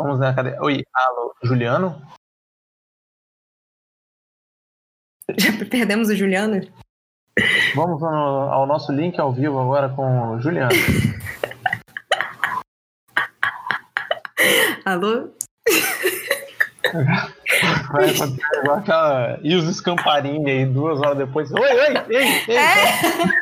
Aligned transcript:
Vamos 0.00 0.18
na 0.18 0.32
cadê? 0.34 0.58
Oi, 0.60 0.82
alô, 0.94 1.34
Juliano? 1.42 2.00
Já 5.36 5.52
perdemos 5.70 6.08
o 6.08 6.16
Juliano? 6.16 6.66
Vamos 7.74 8.02
ao, 8.02 8.50
ao 8.50 8.66
nosso 8.66 8.92
link 8.92 9.20
ao 9.20 9.30
vivo 9.30 9.58
agora 9.58 9.90
com 9.90 10.30
o 10.30 10.40
Juliano. 10.40 10.70
Alô? 14.86 15.28
Vai 17.92 18.10
acontecer 18.10 18.58
igual 18.62 18.78
aquela 18.78 19.38
Ilse 19.42 19.74
Scamparini 19.74 20.50
aí, 20.50 20.64
duas 20.64 20.98
horas 21.00 21.18
depois. 21.18 21.52
Oi, 21.52 21.60
oi, 21.60 21.94
ei, 22.08 22.26
ei. 22.48 22.56
É. 22.56 23.39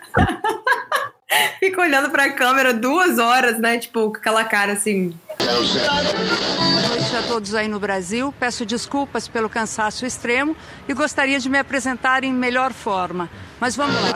Fica 1.69 1.83
olhando 1.83 2.11
pra 2.11 2.33
câmera 2.33 2.73
duas 2.73 3.19
horas, 3.19 3.61
né? 3.61 3.77
Tipo, 3.77 4.11
com 4.11 4.17
aquela 4.17 4.43
cara 4.43 4.73
assim. 4.73 5.13
Boa 5.39 6.89
noite 6.89 7.15
a 7.15 7.23
todos 7.29 7.55
aí 7.55 7.69
no 7.69 7.79
Brasil. 7.79 8.33
Peço 8.41 8.65
desculpas 8.65 9.29
pelo 9.29 9.51
cansaço 9.51 10.07
extremo 10.07 10.57
e 10.89 10.95
gostaria 10.95 11.39
de 11.39 11.47
me 11.47 11.59
apresentar 11.59 12.25
em 12.25 12.33
melhor 12.33 12.73
forma. 12.73 13.31
Mas 13.61 13.77
vamos 13.77 13.95
lá. 13.97 14.15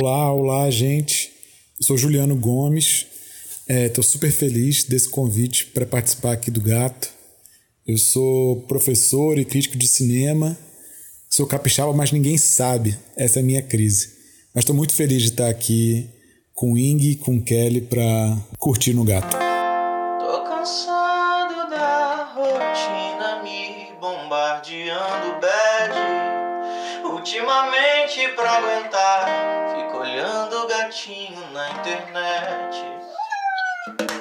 Olá, 0.00 0.32
olá, 0.32 0.70
gente. 0.70 1.32
Eu 1.80 1.86
sou 1.86 1.98
Juliano 1.98 2.36
Gomes. 2.36 3.04
Estou 3.68 4.04
é, 4.04 4.06
super 4.06 4.30
feliz 4.30 4.84
desse 4.84 5.08
convite 5.08 5.66
para 5.66 5.84
participar 5.84 6.34
aqui 6.34 6.52
do 6.52 6.60
Gato. 6.60 7.08
Eu 7.84 7.98
sou 7.98 8.60
professor 8.68 9.40
e 9.40 9.44
crítico 9.44 9.76
de 9.76 9.88
cinema. 9.88 10.56
Sou 11.28 11.48
capixaba, 11.48 11.92
mas 11.92 12.12
ninguém 12.12 12.38
sabe. 12.38 12.96
Essa 13.16 13.40
é 13.40 13.42
a 13.42 13.44
minha 13.44 13.62
crise. 13.62 14.14
Mas 14.54 14.62
estou 14.62 14.76
muito 14.76 14.94
feliz 14.94 15.22
de 15.22 15.30
estar 15.30 15.48
aqui 15.48 16.14
com 16.56 16.72
o 16.72 16.78
Ing 16.78 17.10
e 17.10 17.16
com 17.16 17.36
o 17.36 17.42
Kelly 17.42 17.82
para 17.82 18.34
curtir 18.58 18.94
no 18.94 19.04
Gato. 19.04 19.36
Tô 19.36 20.42
cansado 20.44 21.68
da 21.68 22.30
rotina 22.34 23.42
me 23.42 23.92
bombardeando 24.00 25.38
bad. 25.38 25.94
Ultimamente 27.12 28.28
pra 28.34 28.52
aguentar, 28.52 29.76
fico 29.76 29.98
olhando 29.98 30.56
o 30.64 30.66
gatinho 30.66 31.42
na 31.52 31.70
internet. 31.72 32.86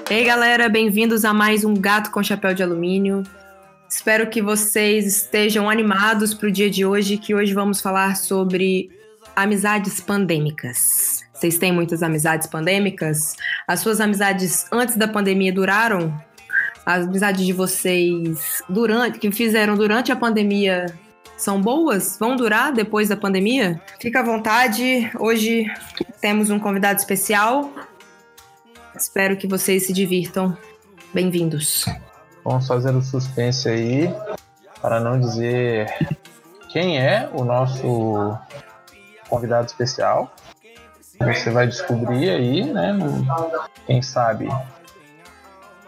Ei 0.09 0.25
galera, 0.25 0.67
bem-vindos 0.67 1.23
a 1.23 1.33
mais 1.33 1.63
um 1.63 1.73
Gato 1.73 2.11
com 2.11 2.21
Chapéu 2.21 2.53
de 2.53 2.61
Alumínio. 2.61 3.23
Espero 3.89 4.29
que 4.29 4.41
vocês 4.41 5.07
estejam 5.07 5.69
animados 5.69 6.33
para 6.33 6.49
o 6.49 6.51
dia 6.51 6.69
de 6.69 6.85
hoje, 6.85 7.17
que 7.17 7.33
hoje 7.33 7.53
vamos 7.53 7.79
falar 7.79 8.17
sobre 8.17 8.89
amizades 9.37 10.01
pandêmicas. 10.01 11.14
Vocês 11.35 11.57
têm 11.57 11.71
muitas 11.71 12.01
amizades 12.01 12.47
pandêmicas? 12.47 13.35
As 13.67 13.81
suas 13.81 13.99
amizades 13.99 14.65
antes 14.71 14.95
da 14.95 15.05
pandemia 15.05 15.51
duraram? 15.51 16.17
As 16.85 17.05
amizades 17.05 17.45
de 17.45 17.51
vocês 17.51 18.63
durante 18.69 19.19
que 19.19 19.29
fizeram 19.31 19.75
durante 19.75 20.13
a 20.13 20.15
pandemia 20.15 20.85
são 21.35 21.61
boas? 21.61 22.17
Vão 22.17 22.37
durar 22.37 22.71
depois 22.71 23.09
da 23.09 23.17
pandemia? 23.17 23.81
Fica 23.99 24.21
à 24.21 24.23
vontade. 24.23 25.11
Hoje 25.19 25.65
temos 26.21 26.49
um 26.49 26.57
convidado 26.57 26.99
especial. 26.99 27.69
Espero 28.95 29.35
que 29.35 29.45
vocês 29.45 29.85
se 29.85 29.91
divirtam. 29.91 30.57
Bem-vindos. 31.13 31.83
Vamos 32.45 32.65
fazer 32.65 32.95
o 32.95 33.01
suspense 33.01 33.67
aí, 33.67 34.09
para 34.81 35.01
não 35.01 35.19
dizer 35.19 35.93
quem 36.71 36.97
é 36.97 37.29
o 37.33 37.43
nosso 37.43 38.37
convidado 39.27 39.65
especial. 39.65 40.33
Você 41.19 41.49
vai 41.49 41.67
descobrir 41.67 42.29
aí, 42.29 42.63
né? 42.63 42.97
Quem 43.85 44.01
sabe. 44.01 44.47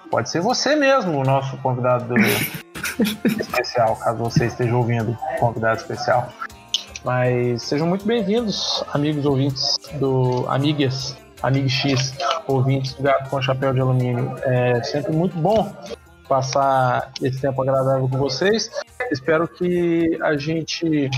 Pode 0.09 0.29
ser 0.29 0.41
você 0.41 0.75
mesmo, 0.75 1.19
o 1.19 1.23
nosso 1.23 1.57
convidado 1.57 2.15
especial, 3.39 3.95
caso 3.97 4.17
você 4.17 4.45
esteja 4.45 4.75
ouvindo 4.75 5.17
convidado 5.39 5.81
especial. 5.81 6.29
Mas 7.03 7.63
sejam 7.63 7.87
muito 7.87 8.05
bem-vindos, 8.05 8.83
amigos 8.93 9.25
ouvintes 9.25 9.77
do 9.99 10.45
Amigas, 10.47 11.15
Amigo 11.41 11.69
X, 11.69 12.13
ouvintes 12.47 12.93
do 12.93 13.03
Gato 13.03 13.29
com 13.29 13.41
Chapéu 13.41 13.73
de 13.73 13.81
Alumínio. 13.81 14.35
É 14.43 14.81
sempre 14.83 15.11
muito 15.11 15.37
bom 15.37 15.71
passar 16.27 17.11
esse 17.21 17.39
tempo 17.39 17.61
agradável 17.61 18.07
com 18.07 18.17
vocês. 18.17 18.69
Espero 19.11 19.47
que 19.47 20.17
a 20.21 20.35
gente 20.37 21.09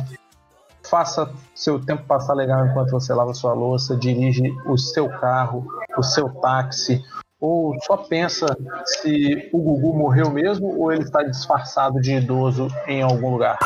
faça 0.89 1.31
seu 1.53 1.79
tempo 1.79 2.03
passar 2.03 2.33
legal 2.33 2.65
enquanto 2.65 2.91
você 2.91 3.13
lava 3.13 3.33
sua 3.33 3.53
louça, 3.53 3.95
dirige 3.95 4.43
o 4.65 4.77
seu 4.77 5.07
carro, 5.07 5.67
o 5.97 6.03
seu 6.03 6.29
táxi, 6.41 7.01
ou 7.39 7.75
só 7.83 7.95
pensa 7.95 8.45
se 8.85 9.49
o 9.53 9.61
Gugu 9.61 9.97
morreu 9.97 10.29
mesmo 10.29 10.77
ou 10.77 10.91
ele 10.91 11.03
está 11.03 11.23
disfarçado 11.23 12.01
de 12.01 12.13
idoso 12.13 12.67
em 12.87 13.01
algum 13.01 13.31
lugar. 13.31 13.59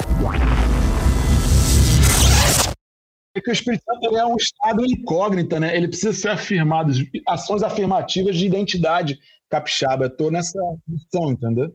É 3.35 3.41
que 3.41 3.49
o 3.49 3.53
Espírito 3.53 3.83
Santo 3.83 4.15
é 4.15 4.25
um 4.25 4.35
estado 4.35 4.85
incógnita, 4.85 5.59
né? 5.59 5.75
Ele 5.75 5.87
precisa 5.87 6.13
ser 6.13 6.29
afirmado, 6.29 6.91
ações 7.27 7.63
afirmativas 7.63 8.35
de 8.37 8.45
identidade 8.45 9.17
capixaba. 9.49 10.05
Eu 10.05 10.15
tô 10.15 10.29
nessa 10.29 10.59
missão, 10.87 11.31
entendeu? 11.31 11.73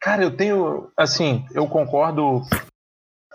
Cara, 0.00 0.22
eu 0.22 0.34
tenho, 0.34 0.88
assim, 0.96 1.44
eu 1.54 1.66
concordo 1.66 2.40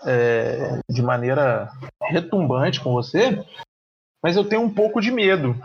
é, 0.04 0.80
de 0.88 1.02
maneira 1.02 1.70
retumbante 2.02 2.80
com 2.80 2.92
você, 2.92 3.44
mas 4.22 4.36
eu 4.36 4.44
tenho 4.44 4.62
um 4.62 4.72
pouco 4.72 5.00
de 5.00 5.10
medo 5.10 5.56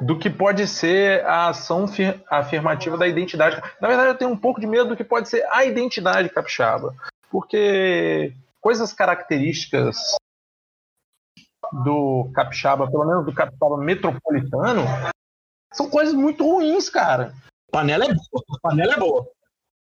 do 0.00 0.18
que 0.18 0.28
pode 0.28 0.66
ser 0.66 1.24
a 1.24 1.48
ação 1.48 1.86
afirmativa 2.28 2.96
da 2.96 3.06
identidade. 3.06 3.60
Na 3.80 3.88
verdade, 3.88 4.08
eu 4.10 4.18
tenho 4.18 4.30
um 4.30 4.36
pouco 4.36 4.60
de 4.60 4.66
medo 4.66 4.90
do 4.90 4.96
que 4.96 5.04
pode 5.04 5.28
ser 5.28 5.46
a 5.50 5.64
identidade 5.64 6.28
capixaba, 6.28 6.94
porque 7.30 8.32
coisas 8.60 8.92
características 8.92 10.16
do 11.84 12.30
capixaba, 12.34 12.90
pelo 12.90 13.04
menos 13.04 13.24
do 13.24 13.32
capixaba 13.32 13.76
metropolitano, 13.76 14.82
são 15.72 15.90
coisas 15.90 16.14
muito 16.14 16.44
ruins, 16.44 16.88
cara. 16.88 17.34
Panela 17.70 18.04
é 18.04 18.08
boa. 18.08 18.44
Panela 18.62 18.94
é 18.94 18.98
boa. 18.98 19.28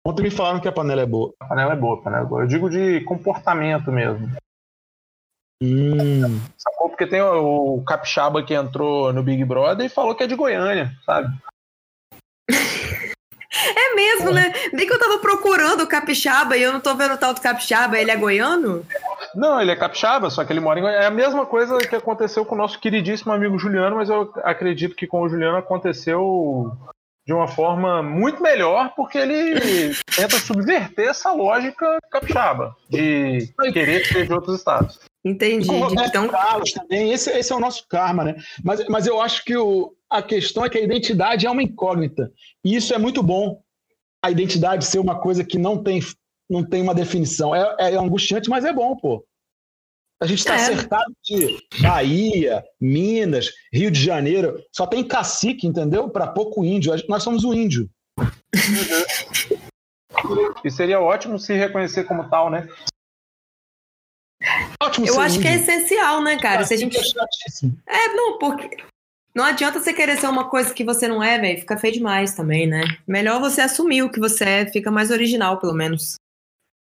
Ontem 0.06 0.22
me 0.22 0.30
falaram 0.30 0.60
que 0.60 0.68
a 0.68 0.72
panela 0.72 1.02
é 1.02 1.06
boa. 1.06 1.32
A 1.40 1.46
panela 1.46 1.72
é 1.72 1.76
boa, 1.76 1.98
a 1.98 2.02
panela 2.02 2.24
é 2.24 2.26
boa. 2.26 2.42
Eu 2.42 2.46
digo 2.46 2.68
de 2.68 3.00
comportamento 3.02 3.92
mesmo. 3.92 4.30
Hum. 5.62 6.40
Sacou? 6.58 6.88
Porque 6.88 7.06
tem 7.06 7.22
o, 7.22 7.76
o 7.76 7.84
capixaba 7.84 8.42
que 8.42 8.52
entrou 8.52 9.12
no 9.12 9.22
Big 9.22 9.44
Brother 9.44 9.86
e 9.86 9.88
falou 9.88 10.14
que 10.14 10.24
é 10.24 10.26
de 10.26 10.34
Goiânia, 10.34 10.92
sabe? 11.06 11.28
É 13.54 13.94
mesmo, 13.94 14.30
é. 14.30 14.32
né? 14.32 14.52
Bem 14.72 14.86
que 14.86 14.92
eu 14.92 14.98
tava 14.98 15.18
procurando 15.18 15.82
o 15.82 15.86
capixaba 15.86 16.56
e 16.56 16.62
eu 16.62 16.72
não 16.72 16.80
tô 16.80 16.94
vendo 16.94 17.14
o 17.14 17.18
tal 17.18 17.34
do 17.34 17.40
capixaba, 17.40 17.98
ele 17.98 18.10
é 18.10 18.16
goiano? 18.16 18.84
Não, 19.34 19.60
ele 19.60 19.70
é 19.70 19.76
capixaba, 19.76 20.30
só 20.30 20.42
que 20.42 20.52
ele 20.52 20.60
mora 20.60 20.78
em 20.78 20.82
Goiânia. 20.82 21.04
É 21.04 21.06
a 21.06 21.10
mesma 21.10 21.44
coisa 21.44 21.76
que 21.78 21.94
aconteceu 21.94 22.44
com 22.46 22.54
o 22.54 22.58
nosso 22.58 22.80
queridíssimo 22.80 23.32
amigo 23.32 23.58
Juliano, 23.58 23.96
mas 23.96 24.08
eu 24.08 24.32
acredito 24.42 24.96
que 24.96 25.06
com 25.06 25.20
o 25.20 25.28
Juliano 25.28 25.58
aconteceu 25.58 26.72
de 27.26 27.32
uma 27.32 27.46
forma 27.46 28.02
muito 28.02 28.42
melhor, 28.42 28.92
porque 28.96 29.18
ele 29.18 29.94
tenta 30.14 30.38
subverter 30.38 31.08
essa 31.08 31.32
lógica 31.32 31.98
capixaba 32.10 32.74
de 32.88 33.52
querer 33.72 34.04
ser 34.06 34.26
de 34.26 34.32
outros 34.32 34.58
estados. 34.58 34.98
Entendi. 35.24 35.68
então... 36.04 36.28
Carlos 36.28 36.72
também, 36.72 37.12
esse, 37.12 37.30
esse 37.30 37.52
é 37.52 37.56
o 37.56 37.60
nosso 37.60 37.86
karma, 37.88 38.24
né? 38.24 38.36
Mas, 38.64 38.86
mas 38.88 39.06
eu 39.06 39.20
acho 39.20 39.44
que 39.44 39.56
o, 39.56 39.94
a 40.10 40.20
questão 40.20 40.64
é 40.64 40.68
que 40.68 40.78
a 40.78 40.82
identidade 40.82 41.46
é 41.46 41.50
uma 41.50 41.62
incógnita. 41.62 42.32
E 42.64 42.74
isso 42.74 42.92
é 42.92 42.98
muito 42.98 43.22
bom. 43.22 43.62
A 44.22 44.30
identidade 44.30 44.84
ser 44.84 44.98
uma 44.98 45.20
coisa 45.20 45.44
que 45.44 45.58
não 45.58 45.82
tem, 45.82 46.00
não 46.50 46.64
tem 46.64 46.82
uma 46.82 46.94
definição. 46.94 47.54
É, 47.54 47.76
é 47.78 47.96
angustiante, 47.96 48.50
mas 48.50 48.64
é 48.64 48.72
bom, 48.72 48.96
pô. 48.96 49.24
A 50.22 50.26
gente 50.26 50.38
está 50.38 50.54
é. 50.54 50.58
cercado 50.58 51.12
de 51.24 51.58
Bahia, 51.80 52.64
Minas, 52.80 53.50
Rio 53.72 53.90
de 53.90 54.00
Janeiro. 54.00 54.64
Só 54.70 54.86
tem 54.86 55.02
cacique, 55.02 55.66
entendeu? 55.66 56.08
Para 56.08 56.28
pouco 56.28 56.64
índio. 56.64 56.94
Nós 57.08 57.24
somos 57.24 57.42
o 57.42 57.52
índio. 57.52 57.90
E 60.64 60.70
seria 60.70 61.00
ótimo 61.00 61.40
se 61.40 61.54
reconhecer 61.54 62.04
como 62.04 62.30
tal, 62.30 62.50
né? 62.50 62.68
Ótimo 64.80 65.08
Eu 65.08 65.18
acho 65.20 65.38
índio. 65.38 65.42
que 65.42 65.48
é 65.48 65.56
essencial, 65.56 66.22
né, 66.22 66.38
cara? 66.38 66.64
Se 66.64 66.74
a 66.74 66.76
gente... 66.76 66.96
É, 67.84 68.08
não, 68.14 68.38
porque 68.38 68.76
não 69.34 69.42
adianta 69.42 69.80
você 69.80 69.92
querer 69.92 70.18
ser 70.18 70.28
uma 70.28 70.48
coisa 70.48 70.72
que 70.72 70.84
você 70.84 71.08
não 71.08 71.20
é, 71.20 71.36
velho. 71.36 71.58
Fica 71.58 71.76
feio 71.76 71.94
demais 71.94 72.36
também, 72.36 72.64
né? 72.68 72.84
Melhor 73.08 73.40
você 73.40 73.60
assumir 73.60 74.04
o 74.04 74.10
que 74.12 74.20
você 74.20 74.44
é, 74.44 74.66
fica 74.70 74.88
mais 74.88 75.10
original, 75.10 75.58
pelo 75.58 75.74
menos. 75.74 76.14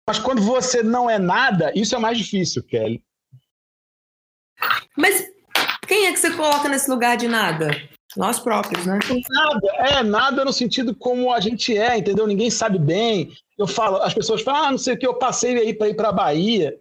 Mas 0.07 0.19
quando 0.19 0.43
você 0.43 0.83
não 0.83 1.09
é 1.09 1.19
nada, 1.19 1.73
isso 1.75 1.95
é 1.95 1.99
mais 1.99 2.19
difícil, 2.19 2.63
Kelly. 2.63 3.03
Mas 4.97 5.29
quem 5.87 6.07
é 6.07 6.13
que 6.13 6.19
você 6.19 6.31
coloca 6.31 6.69
nesse 6.69 6.91
lugar 6.91 7.17
de 7.17 7.29
nada? 7.29 7.71
Nós 8.17 8.41
próprios, 8.41 8.85
né? 8.87 8.99
Nada, 9.31 9.67
é, 9.79 10.03
nada 10.03 10.45
no 10.45 10.53
sentido 10.53 10.95
como 10.95 11.33
a 11.33 11.41
gente 11.41 11.77
é, 11.77 11.97
entendeu? 11.97 12.27
Ninguém 12.27 12.51
sabe 12.51 12.79
bem. 12.79 13.33
Eu 13.57 13.67
falo, 13.67 13.99
as 13.99 14.15
pessoas 14.15 14.43
falam, 14.43 14.65
ah, 14.65 14.71
não 14.73 14.79
sei 14.79 14.95
o 14.95 14.99
que, 14.99 15.07
eu 15.07 15.15
passei 15.15 15.57
aí 15.57 15.75
para 15.75 15.89
ir 15.89 15.95
para 15.95 16.11
Bahia. 16.11 16.75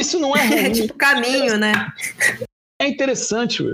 Isso 0.00 0.18
não 0.18 0.36
é 0.36 0.46
ruim. 0.46 0.56
É 0.66 0.70
tipo 0.70 0.94
caminho, 0.94 1.56
né? 1.56 1.72
É 2.80 2.86
interessante, 2.86 3.64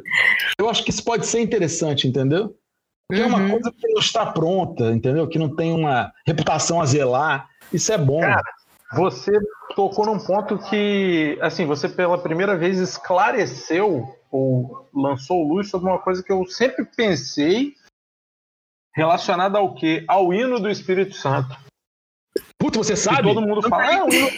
eu 0.58 0.69
acho 0.69 0.84
que 0.84 0.90
isso 0.90 1.02
pode 1.02 1.26
ser 1.26 1.40
interessante, 1.40 2.06
entendeu? 2.06 2.56
Que 3.10 3.20
é 3.20 3.26
uma 3.26 3.50
coisa 3.50 3.72
que 3.72 3.88
não 3.88 4.00
está 4.00 4.26
pronta, 4.26 4.92
entendeu? 4.92 5.28
Que 5.28 5.38
não 5.38 5.54
tem 5.54 5.72
uma 5.72 6.12
reputação 6.26 6.80
a 6.80 6.86
zelar. 6.86 7.48
Isso 7.72 7.92
é 7.92 7.98
bom. 7.98 8.20
Cara, 8.20 8.42
você 8.94 9.32
tocou 9.74 10.06
num 10.06 10.18
ponto 10.18 10.58
que, 10.58 11.38
assim, 11.40 11.64
você 11.64 11.88
pela 11.88 12.18
primeira 12.18 12.56
vez 12.56 12.78
esclareceu 12.78 14.16
ou 14.30 14.88
lançou 14.94 15.46
luz 15.46 15.70
sobre 15.70 15.88
uma 15.88 15.98
coisa 15.98 16.22
que 16.22 16.32
eu 16.32 16.46
sempre 16.46 16.84
pensei 16.84 17.74
relacionada 18.94 19.58
ao 19.58 19.74
quê? 19.74 20.04
Ao 20.08 20.32
hino 20.32 20.60
do 20.60 20.70
Espírito 20.70 21.14
Santo. 21.14 21.56
Puta, 22.58 22.78
você 22.78 22.96
sabe? 22.96 23.18
Que 23.18 23.22
todo 23.34 23.40
mundo 23.40 23.68
fala, 23.68 23.84
ah, 23.84 24.04
o 24.04 24.12
hino... 24.12 24.28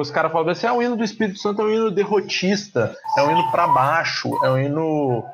os 0.00 0.10
caras 0.10 0.32
falam 0.32 0.48
assim, 0.48 0.66
ah, 0.66 0.74
o 0.74 0.82
hino 0.82 0.96
do 0.96 1.04
Espírito 1.04 1.38
Santo 1.38 1.62
é 1.62 1.64
um 1.64 1.70
hino 1.70 1.90
derrotista, 1.90 2.96
é 3.18 3.22
um 3.22 3.30
hino 3.30 3.50
para 3.50 3.66
baixo, 3.66 4.28
é 4.44 4.50
um 4.50 4.58
hino 4.58 5.24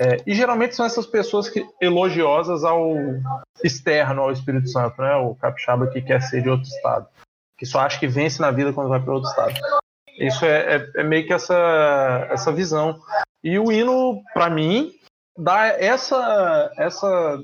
é, 0.00 0.16
e 0.26 0.34
geralmente 0.34 0.74
são 0.74 0.86
essas 0.86 1.06
pessoas 1.06 1.48
que, 1.48 1.64
elogiosas 1.80 2.64
ao 2.64 2.94
externo, 3.62 4.22
ao 4.22 4.32
Espírito 4.32 4.68
Santo, 4.68 5.00
né? 5.00 5.14
O 5.16 5.34
capixaba 5.36 5.86
que 5.86 6.00
quer 6.00 6.20
ser 6.22 6.42
de 6.42 6.48
outro 6.48 6.66
estado, 6.66 7.06
que 7.62 7.66
só 7.66 7.78
acha 7.78 7.96
que 7.96 8.08
vence 8.08 8.40
na 8.40 8.50
vida 8.50 8.72
quando 8.72 8.88
vai 8.88 8.98
para 8.98 9.14
outro 9.14 9.30
estado. 9.30 9.54
Isso 10.18 10.44
é, 10.44 10.78
é, 10.78 10.90
é, 10.96 11.04
meio 11.04 11.24
que 11.24 11.32
essa, 11.32 12.26
essa 12.28 12.50
visão. 12.50 12.98
E 13.42 13.56
o 13.56 13.70
hino, 13.70 14.20
para 14.34 14.50
mim, 14.50 14.90
dá 15.38 15.68
essa, 15.68 16.72
essa 16.76 17.38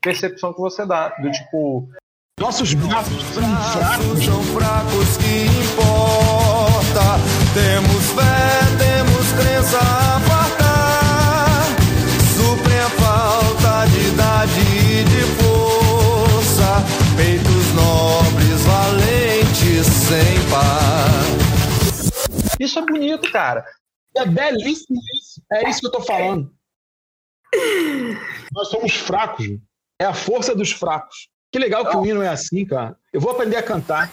percepção 0.00 0.52
que 0.52 0.58
você 0.58 0.84
dá, 0.84 1.10
do 1.10 1.30
tipo. 1.30 1.88
Nossos 2.40 2.74
braços 2.74 3.22
são 3.22 3.56
fracos. 3.56 4.24
São 4.24 4.42
fracos 4.42 5.16
que 5.18 5.44
importa. 5.62 7.04
Temos 7.54 8.10
fé, 8.10 8.84
temos 8.84 9.32
crença 9.40 9.78
Isso 22.62 22.78
é 22.78 22.82
bonito, 22.82 23.30
cara. 23.32 23.66
É 24.16 24.24
belíssimo 24.24 25.00
isso. 25.16 25.42
É 25.50 25.68
isso 25.68 25.80
que 25.80 25.86
eu 25.86 25.90
tô 25.90 26.00
falando. 26.00 26.54
Nós 28.52 28.68
somos 28.68 28.94
fracos. 28.94 29.46
É 30.00 30.04
a 30.04 30.14
força 30.14 30.54
dos 30.54 30.70
fracos. 30.70 31.28
Que 31.50 31.58
legal 31.58 31.84
que 31.84 31.96
o 31.96 32.06
hino 32.06 32.22
é 32.22 32.28
assim, 32.28 32.64
cara. 32.64 32.96
Eu 33.12 33.20
vou 33.20 33.32
aprender 33.32 33.56
a 33.56 33.62
cantar. 33.62 34.10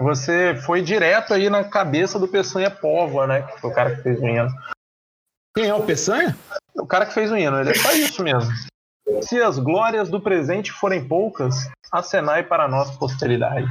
Você 0.00 0.56
foi 0.64 0.82
direto 0.82 1.34
aí 1.34 1.50
na 1.50 1.62
cabeça 1.62 2.18
do 2.18 2.26
Peçanha 2.26 2.70
Póvoa, 2.70 3.26
né? 3.26 3.42
Que 3.42 3.60
foi 3.60 3.70
o 3.70 3.74
cara 3.74 3.94
que 3.94 4.02
fez 4.02 4.18
o 4.18 4.26
hino. 4.26 4.48
Quem 5.54 5.66
é 5.66 5.74
o 5.74 5.84
Peçanha? 5.84 6.36
O 6.74 6.86
cara 6.86 7.06
que 7.06 7.14
fez 7.14 7.30
o 7.30 7.36
hino, 7.36 7.60
ele 7.60 7.70
é 7.70 7.74
só 7.74 7.92
isso 7.92 8.22
mesmo. 8.22 8.50
Se 9.22 9.40
as 9.40 9.58
glórias 9.58 10.08
do 10.08 10.20
presente 10.20 10.72
forem 10.72 11.06
poucas, 11.06 11.54
acenai 11.92 12.42
para 12.42 12.64
a 12.64 12.68
nossa 12.68 12.98
posteridade. 12.98 13.70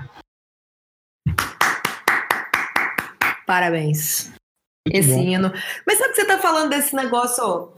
Parabéns. 3.53 4.31
Muito 4.87 4.99
Esse 4.99 5.13
bom. 5.13 5.21
hino. 5.21 5.53
Mas 5.85 5.99
sabe 5.99 6.09
que 6.09 6.21
você 6.21 6.25
tá 6.25 6.39
falando 6.39 6.71
desse 6.71 6.95
negócio 6.95 7.71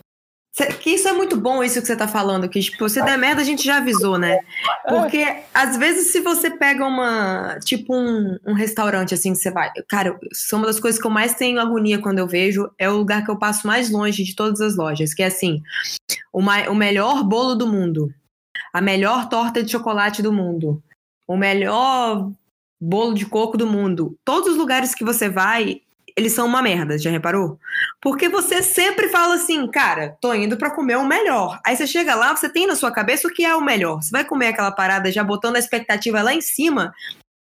que 0.79 0.91
isso 0.91 1.05
é 1.05 1.11
muito 1.11 1.35
bom, 1.35 1.61
isso 1.61 1.81
que 1.81 1.87
você 1.87 1.97
tá 1.97 2.07
falando, 2.07 2.47
que 2.47 2.61
tipo, 2.61 2.87
se 2.87 3.03
der 3.03 3.17
merda, 3.17 3.41
a 3.41 3.43
gente 3.43 3.65
já 3.65 3.75
avisou, 3.75 4.17
né? 4.17 4.39
Porque 4.87 5.43
às 5.53 5.75
vezes 5.75 6.13
se 6.13 6.21
você 6.21 6.49
pega 6.49 6.85
uma, 6.85 7.59
tipo 7.59 7.93
um, 7.93 8.37
um 8.47 8.53
restaurante 8.53 9.13
assim 9.13 9.33
que 9.33 9.39
você 9.39 9.51
vai, 9.51 9.69
cara, 9.89 10.17
isso 10.31 10.55
é 10.55 10.57
uma 10.57 10.67
das 10.67 10.79
coisas 10.79 10.99
que 10.99 11.05
eu 11.05 11.11
mais 11.11 11.33
tenho 11.33 11.59
agonia 11.59 11.99
quando 11.99 12.19
eu 12.19 12.27
vejo, 12.27 12.71
é 12.79 12.89
o 12.89 12.95
lugar 12.95 13.25
que 13.25 13.29
eu 13.29 13.37
passo 13.37 13.67
mais 13.67 13.89
longe 13.89 14.23
de 14.23 14.33
todas 14.33 14.61
as 14.61 14.77
lojas, 14.77 15.13
que 15.13 15.23
é 15.23 15.25
assim, 15.25 15.61
o 16.31 16.73
melhor 16.73 17.21
bolo 17.21 17.53
do 17.53 17.67
mundo, 17.67 18.09
a 18.71 18.79
melhor 18.79 19.27
torta 19.27 19.61
de 19.61 19.73
chocolate 19.73 20.21
do 20.21 20.31
mundo, 20.31 20.81
o 21.27 21.35
melhor 21.35 22.31
bolo 22.79 23.13
de 23.13 23.25
coco 23.25 23.57
do 23.57 23.67
mundo. 23.67 24.17
Todos 24.23 24.51
os 24.51 24.57
lugares 24.57 24.93
que 24.93 25.03
você 25.03 25.29
vai, 25.29 25.81
eles 26.15 26.33
são 26.33 26.45
uma 26.45 26.61
merda, 26.61 26.97
já 26.97 27.09
reparou? 27.09 27.59
Porque 28.01 28.29
você 28.29 28.61
sempre 28.61 29.09
fala 29.09 29.35
assim, 29.35 29.67
cara, 29.67 30.15
tô 30.21 30.33
indo 30.33 30.57
para 30.57 30.71
comer 30.71 30.97
o 30.97 31.05
melhor. 31.05 31.59
Aí 31.65 31.75
você 31.75 31.85
chega 31.85 32.15
lá, 32.15 32.35
você 32.35 32.49
tem 32.49 32.67
na 32.67 32.75
sua 32.75 32.91
cabeça 32.91 33.27
o 33.27 33.31
que 33.31 33.43
é 33.43 33.55
o 33.55 33.63
melhor. 33.63 34.01
Você 34.01 34.11
vai 34.11 34.23
comer 34.23 34.47
aquela 34.47 34.71
parada 34.71 35.11
já 35.11 35.23
botando 35.23 35.55
a 35.55 35.59
expectativa 35.59 36.21
lá 36.21 36.33
em 36.33 36.41
cima, 36.41 36.93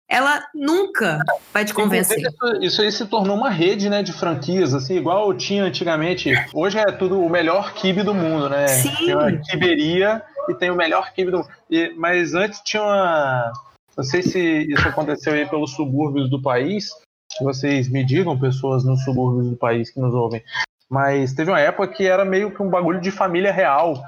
ela 0.09 0.43
nunca 0.55 1.19
vai 1.53 1.67
te 1.67 1.75
convencer. 1.75 2.19
Isso, 2.19 2.63
isso, 2.63 2.83
aí 2.83 2.91
se 2.91 3.07
tornou 3.07 3.37
uma 3.37 3.51
rede, 3.51 3.91
né, 3.91 4.03
de 4.03 4.13
franquias, 4.13 4.73
assim, 4.73 4.97
igual 4.97 5.35
tinha 5.35 5.65
antigamente. 5.65 6.33
Hoje 6.55 6.79
é 6.79 6.91
tudo 6.93 7.23
o 7.23 7.29
melhor 7.29 7.75
kibe 7.75 8.03
do 8.03 8.15
mundo, 8.15 8.49
né? 8.49 8.67
Sim. 8.69 8.95
Tem 8.97 9.15
uma 9.15 9.33
kiberia 9.33 10.23
e 10.49 10.55
tem 10.55 10.71
o 10.71 10.77
melhor 10.77 11.13
kibe 11.13 11.31
do 11.31 11.39
mundo. 11.39 11.49
E, 11.71 11.93
mas 11.97 12.35
antes 12.35 12.61
tinha 12.65 12.83
uma... 12.83 13.53
Não 13.99 14.05
sei 14.05 14.23
se 14.23 14.39
isso 14.73 14.87
aconteceu 14.87 15.33
aí 15.33 15.45
pelos 15.45 15.73
subúrbios 15.73 16.31
do 16.31 16.41
país, 16.41 16.91
que 17.37 17.43
vocês 17.43 17.89
me 17.89 18.05
digam, 18.05 18.39
pessoas 18.39 18.85
nos 18.85 19.03
subúrbios 19.03 19.51
do 19.51 19.57
país 19.57 19.91
que 19.91 19.99
nos 19.99 20.15
ouvem. 20.15 20.41
Mas 20.89 21.35
teve 21.35 21.51
uma 21.51 21.59
época 21.59 21.93
que 21.93 22.07
era 22.07 22.25
meio 22.25 22.55
que 22.55 22.63
um 22.63 22.71
bagulho 22.71 23.01
de 23.01 23.11
família 23.11 23.53
real. 23.53 24.01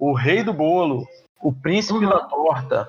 O 0.00 0.12
rei 0.12 0.42
do 0.42 0.52
bolo, 0.52 1.06
o 1.40 1.52
príncipe 1.52 2.04
uhum. 2.04 2.10
da 2.10 2.18
torta, 2.24 2.88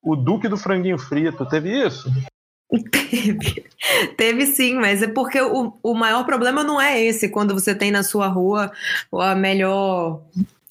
o 0.00 0.14
duque 0.14 0.46
do 0.46 0.56
franguinho 0.56 0.96
frito. 0.96 1.44
Teve 1.44 1.86
isso? 1.86 2.08
Teve. 2.92 3.66
Teve 4.16 4.46
sim, 4.46 4.76
mas 4.76 5.02
é 5.02 5.08
porque 5.08 5.42
o, 5.42 5.76
o 5.82 5.92
maior 5.92 6.24
problema 6.24 6.62
não 6.62 6.80
é 6.80 7.02
esse, 7.02 7.28
quando 7.28 7.52
você 7.52 7.74
tem 7.74 7.90
na 7.90 8.04
sua 8.04 8.28
rua 8.28 8.72
a 9.12 9.34
melhor, 9.34 10.22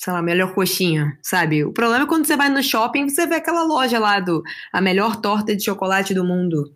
sei 0.01 0.13
lá, 0.13 0.19
a 0.19 0.23
melhor 0.23 0.53
coxinha, 0.55 1.15
sabe? 1.21 1.63
O 1.63 1.71
problema 1.71 2.05
é 2.05 2.07
quando 2.07 2.25
você 2.25 2.35
vai 2.35 2.49
no 2.49 2.63
shopping 2.63 3.07
você 3.07 3.27
vê 3.27 3.35
aquela 3.35 3.61
loja 3.61 3.99
lá 3.99 4.19
do 4.19 4.41
a 4.73 4.81
melhor 4.81 5.17
torta 5.17 5.55
de 5.55 5.63
chocolate 5.63 6.13
do 6.13 6.23
mundo. 6.23 6.73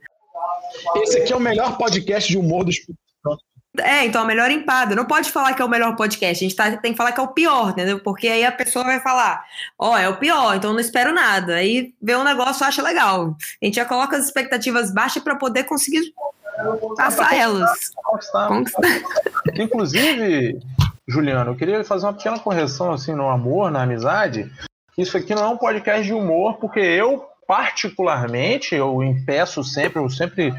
Esse 0.98 1.20
aqui 1.20 1.34
é 1.34 1.36
o 1.36 1.40
melhor 1.40 1.76
podcast 1.76 2.32
de 2.32 2.38
humor 2.38 2.64
do 2.64 2.70
Espírito 2.70 3.00
é, 3.82 4.06
então 4.06 4.24
o 4.24 4.28
melhor 4.28 4.50
empada. 4.50 4.96
Não 4.96 5.04
pode 5.04 5.30
falar 5.32 5.54
que 5.54 5.62
é 5.62 5.66
o 5.66 5.70
melhor 5.70 5.98
podcast. 5.98 6.46
A 6.46 6.48
gente 6.48 6.56
tá, 6.56 6.78
tem 6.78 6.92
que 6.92 6.98
falar 6.98 7.12
que 7.12 7.20
é 7.20 7.24
o 7.24 7.34
pior, 7.34 7.72
entendeu? 7.72 8.00
Porque 8.00 8.28
aí 8.28 8.46
a 8.46 8.52
pessoa 8.52 8.86
vai 8.86 9.02
falar, 9.02 9.44
ó, 9.78 9.92
oh, 9.92 9.98
é 9.98 10.08
o 10.08 10.16
pior, 10.16 10.56
então 10.56 10.72
não 10.72 10.80
espero 10.80 11.14
nada. 11.14 11.56
Aí 11.56 11.94
vê 12.02 12.16
um 12.16 12.24
negócio 12.24 12.66
acha 12.66 12.82
legal. 12.82 13.36
A 13.62 13.66
gente 13.66 13.76
já 13.76 13.84
coloca 13.84 14.16
as 14.16 14.26
expectativas 14.26 14.94
baixas 14.94 15.22
para 15.22 15.36
poder 15.36 15.66
conseguir 15.66 16.14
passar 16.96 17.36
elas. 17.36 17.92
Conquistar. 18.48 19.02
Inclusive, 19.56 20.58
Juliano, 21.08 21.52
eu 21.52 21.56
queria 21.56 21.84
fazer 21.84 22.06
uma 22.06 22.14
pequena 22.14 22.40
correção 22.40 22.92
assim 22.92 23.14
no 23.14 23.30
amor, 23.30 23.70
na 23.70 23.84
amizade. 23.84 24.52
Isso 24.98 25.18
aqui 25.18 25.36
não 25.36 25.44
é 25.44 25.48
um 25.48 25.58
podcast 25.58 26.04
de 26.04 26.14
humor, 26.14 26.58
porque 26.58 26.80
eu 26.80 27.30
particularmente, 27.48 28.74
eu 28.74 29.04
impeço 29.04 29.64
sempre, 29.64 30.00
eu 30.00 30.10
sempre 30.10 30.52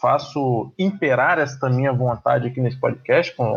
faço 0.00 0.72
imperar 0.78 1.38
esta 1.38 1.70
minha 1.70 1.92
vontade 1.92 2.48
aqui 2.48 2.60
nesse 2.60 2.78
podcast 2.78 3.32
com 3.34 3.56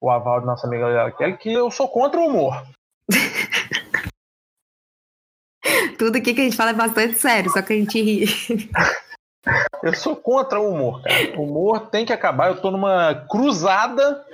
o 0.00 0.10
aval 0.10 0.40
de 0.40 0.46
nossa 0.46 0.66
amiga 0.66 0.86
Leila 0.86 1.12
Kelly, 1.12 1.38
que 1.38 1.52
eu 1.52 1.70
sou 1.70 1.88
contra 1.88 2.20
o 2.20 2.26
humor. 2.26 2.66
Tudo 5.98 6.18
aqui 6.18 6.34
que 6.34 6.40
a 6.40 6.44
gente 6.44 6.56
fala 6.56 6.70
é 6.70 6.74
bastante 6.74 7.14
sério, 7.14 7.50
só 7.50 7.62
que 7.62 7.72
a 7.72 7.76
gente 7.76 8.02
ri. 8.02 8.24
eu 9.82 9.94
sou 9.94 10.16
contra 10.16 10.60
o 10.60 10.68
humor, 10.68 11.02
cara. 11.02 11.38
O 11.38 11.44
humor 11.44 11.88
tem 11.88 12.04
que 12.04 12.12
acabar. 12.12 12.48
Eu 12.48 12.60
tô 12.60 12.70
numa 12.70 13.14
cruzada. 13.30 14.26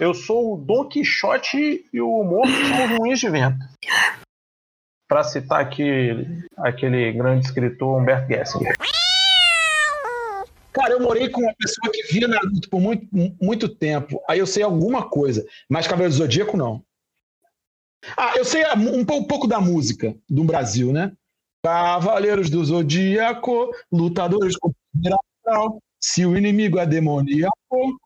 Eu 0.00 0.14
sou 0.14 0.54
o 0.54 0.56
Don 0.56 0.88
Quixote 0.88 1.84
e 1.92 2.00
o 2.00 2.20
humor 2.20 2.46
são 2.46 2.98
ruins 2.98 3.20
de 3.20 3.28
vento 3.30 3.58
para 5.08 5.22
citar 5.22 5.60
aqui 5.60 6.10
aquele 6.56 7.12
grande 7.12 7.46
escritor 7.46 8.00
Humberto 8.00 8.26
Gessinger. 8.26 8.74
Cara, 10.72 10.94
eu 10.94 11.00
morei 11.00 11.28
com 11.28 11.40
uma 11.40 11.54
pessoa 11.54 11.92
que 11.92 12.02
via 12.12 12.26
Naruto 12.26 12.68
por 12.68 12.80
muito, 12.80 13.06
muito 13.40 13.68
tempo. 13.68 14.20
Aí 14.28 14.40
eu 14.40 14.46
sei 14.46 14.64
alguma 14.64 15.08
coisa, 15.08 15.46
mas 15.68 15.86
Cavaleiro 15.86 16.14
do 16.14 16.18
Zodíaco 16.18 16.56
não. 16.56 16.82
Ah, 18.16 18.34
eu 18.36 18.44
sei 18.44 18.64
um, 18.74 19.04
pouco 19.04 19.46
da 19.46 19.60
música 19.60 20.16
do 20.28 20.42
Brasil, 20.42 20.92
né? 20.92 21.12
Cavaleiros 21.62 22.50
do 22.50 22.64
Zodíaco, 22.64 23.70
lutadores 23.92 24.56
com 24.56 24.72
se 26.00 26.26
o 26.26 26.36
inimigo 26.36 26.78
é 26.78 26.84
demoníaco. 26.84 28.00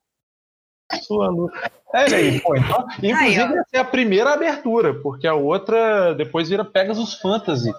Sua 1.02 1.28
luta. 1.28 1.70
É, 1.94 2.14
aí, 2.14 2.40
pô, 2.40 2.56
então, 2.56 2.86
inclusive, 3.02 3.58
essa 3.58 3.68
é 3.72 3.78
a 3.78 3.84
primeira 3.84 4.32
abertura, 4.32 4.94
porque 4.94 5.26
a 5.26 5.34
outra 5.34 6.14
depois 6.14 6.48
vira 6.48 6.64
Pegasus 6.64 7.14
Fantasy. 7.14 7.72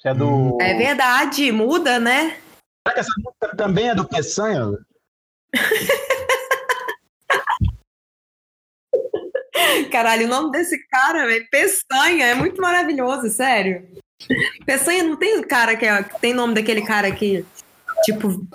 Que 0.00 0.08
é 0.08 0.14
do. 0.14 0.58
É 0.60 0.74
verdade, 0.74 1.50
muda, 1.52 1.98
né? 1.98 2.38
Será 2.86 2.94
que 2.94 3.00
essa 3.00 3.12
música 3.18 3.56
também 3.56 3.88
é 3.88 3.94
do 3.94 4.06
Peçanha? 4.06 4.64
Caralho, 9.90 10.26
o 10.26 10.28
nome 10.28 10.50
desse 10.52 10.78
cara, 10.88 11.26
velho, 11.26 11.46
Peçanha, 11.50 12.26
é 12.26 12.34
muito 12.34 12.60
maravilhoso, 12.60 13.28
sério. 13.30 13.88
Peçanha 14.64 15.02
não 15.02 15.16
tem 15.16 15.42
cara 15.42 15.76
que 15.76 15.84
é, 15.84 16.02
tem 16.20 16.32
nome 16.32 16.54
daquele 16.54 16.82
cara 16.82 17.10
que, 17.10 17.44
tipo, 18.04 18.46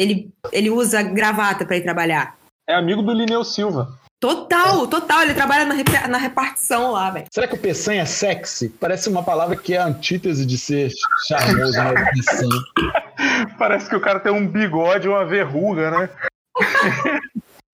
ele, 0.00 0.30
ele 0.52 0.70
usa 0.70 1.02
gravata 1.02 1.64
para 1.64 1.76
ir 1.76 1.82
trabalhar. 1.82 2.36
É 2.68 2.74
amigo 2.74 3.02
do 3.02 3.12
Lineu 3.12 3.44
Silva. 3.44 3.98
Total, 4.20 4.86
total. 4.86 5.22
Ele 5.22 5.34
trabalha 5.34 5.64
na, 5.64 5.74
rep- 5.74 6.08
na 6.08 6.18
repartição 6.18 6.92
lá, 6.92 7.10
velho. 7.10 7.26
Será 7.32 7.48
que 7.48 7.54
o 7.54 7.58
Peçanha 7.58 8.02
é 8.02 8.06
sexy? 8.06 8.68
Parece 8.68 9.08
uma 9.08 9.22
palavra 9.22 9.56
que 9.56 9.74
é 9.74 9.78
a 9.78 9.86
antítese 9.86 10.44
de 10.44 10.58
ser 10.58 10.90
charmoso, 11.26 11.72
né? 11.72 12.10
Peçanha. 12.14 12.60
Parece 13.58 13.88
que 13.88 13.96
o 13.96 14.00
cara 14.00 14.20
tem 14.20 14.30
um 14.32 14.46
bigode 14.46 15.06
e 15.06 15.10
uma 15.10 15.24
verruga, 15.24 15.90
né? 15.90 16.10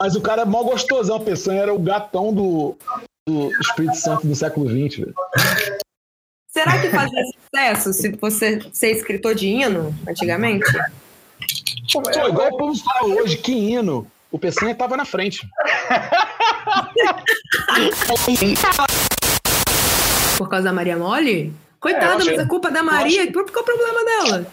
Mas 0.00 0.14
o 0.14 0.20
cara 0.20 0.42
é 0.42 0.44
mó 0.44 0.62
gostosão. 0.62 1.16
O 1.16 1.24
Peçanha 1.24 1.62
era 1.62 1.74
o 1.74 1.78
gatão 1.78 2.32
do, 2.32 2.76
do 3.26 3.50
Espírito 3.60 3.96
Santo 3.96 4.26
do 4.26 4.34
século 4.34 4.68
XX, 4.68 5.00
velho. 5.00 5.14
Será 6.48 6.80
que 6.80 6.88
fazia 6.88 7.22
sucesso 7.24 7.92
se 7.92 8.10
você 8.16 8.60
ser 8.72 8.92
escritor 8.92 9.34
de 9.34 9.48
hino 9.48 9.94
antigamente? 10.08 10.66
Pô, 11.92 12.02
igual 12.28 12.48
o 12.48 12.56
povo 12.56 12.74
fala 12.84 13.14
hoje, 13.14 13.36
que 13.38 13.52
hino. 13.52 14.06
O 14.30 14.38
Peçanha 14.38 14.74
tava 14.74 14.96
na 14.96 15.04
frente. 15.04 15.46
Por 20.36 20.48
causa 20.48 20.64
da 20.64 20.72
Maria 20.72 20.96
Mole? 20.96 21.54
Coitada, 21.80 22.06
É, 22.06 22.12
eu 22.22 22.26
mas 22.26 22.38
é 22.40 22.46
culpa 22.46 22.70
da 22.70 22.82
Maria. 22.82 23.30
Qual 23.32 23.44
qual 23.46 23.58
é 23.58 23.60
o 23.60 23.64
problema 23.64 24.04
dela? 24.04 24.46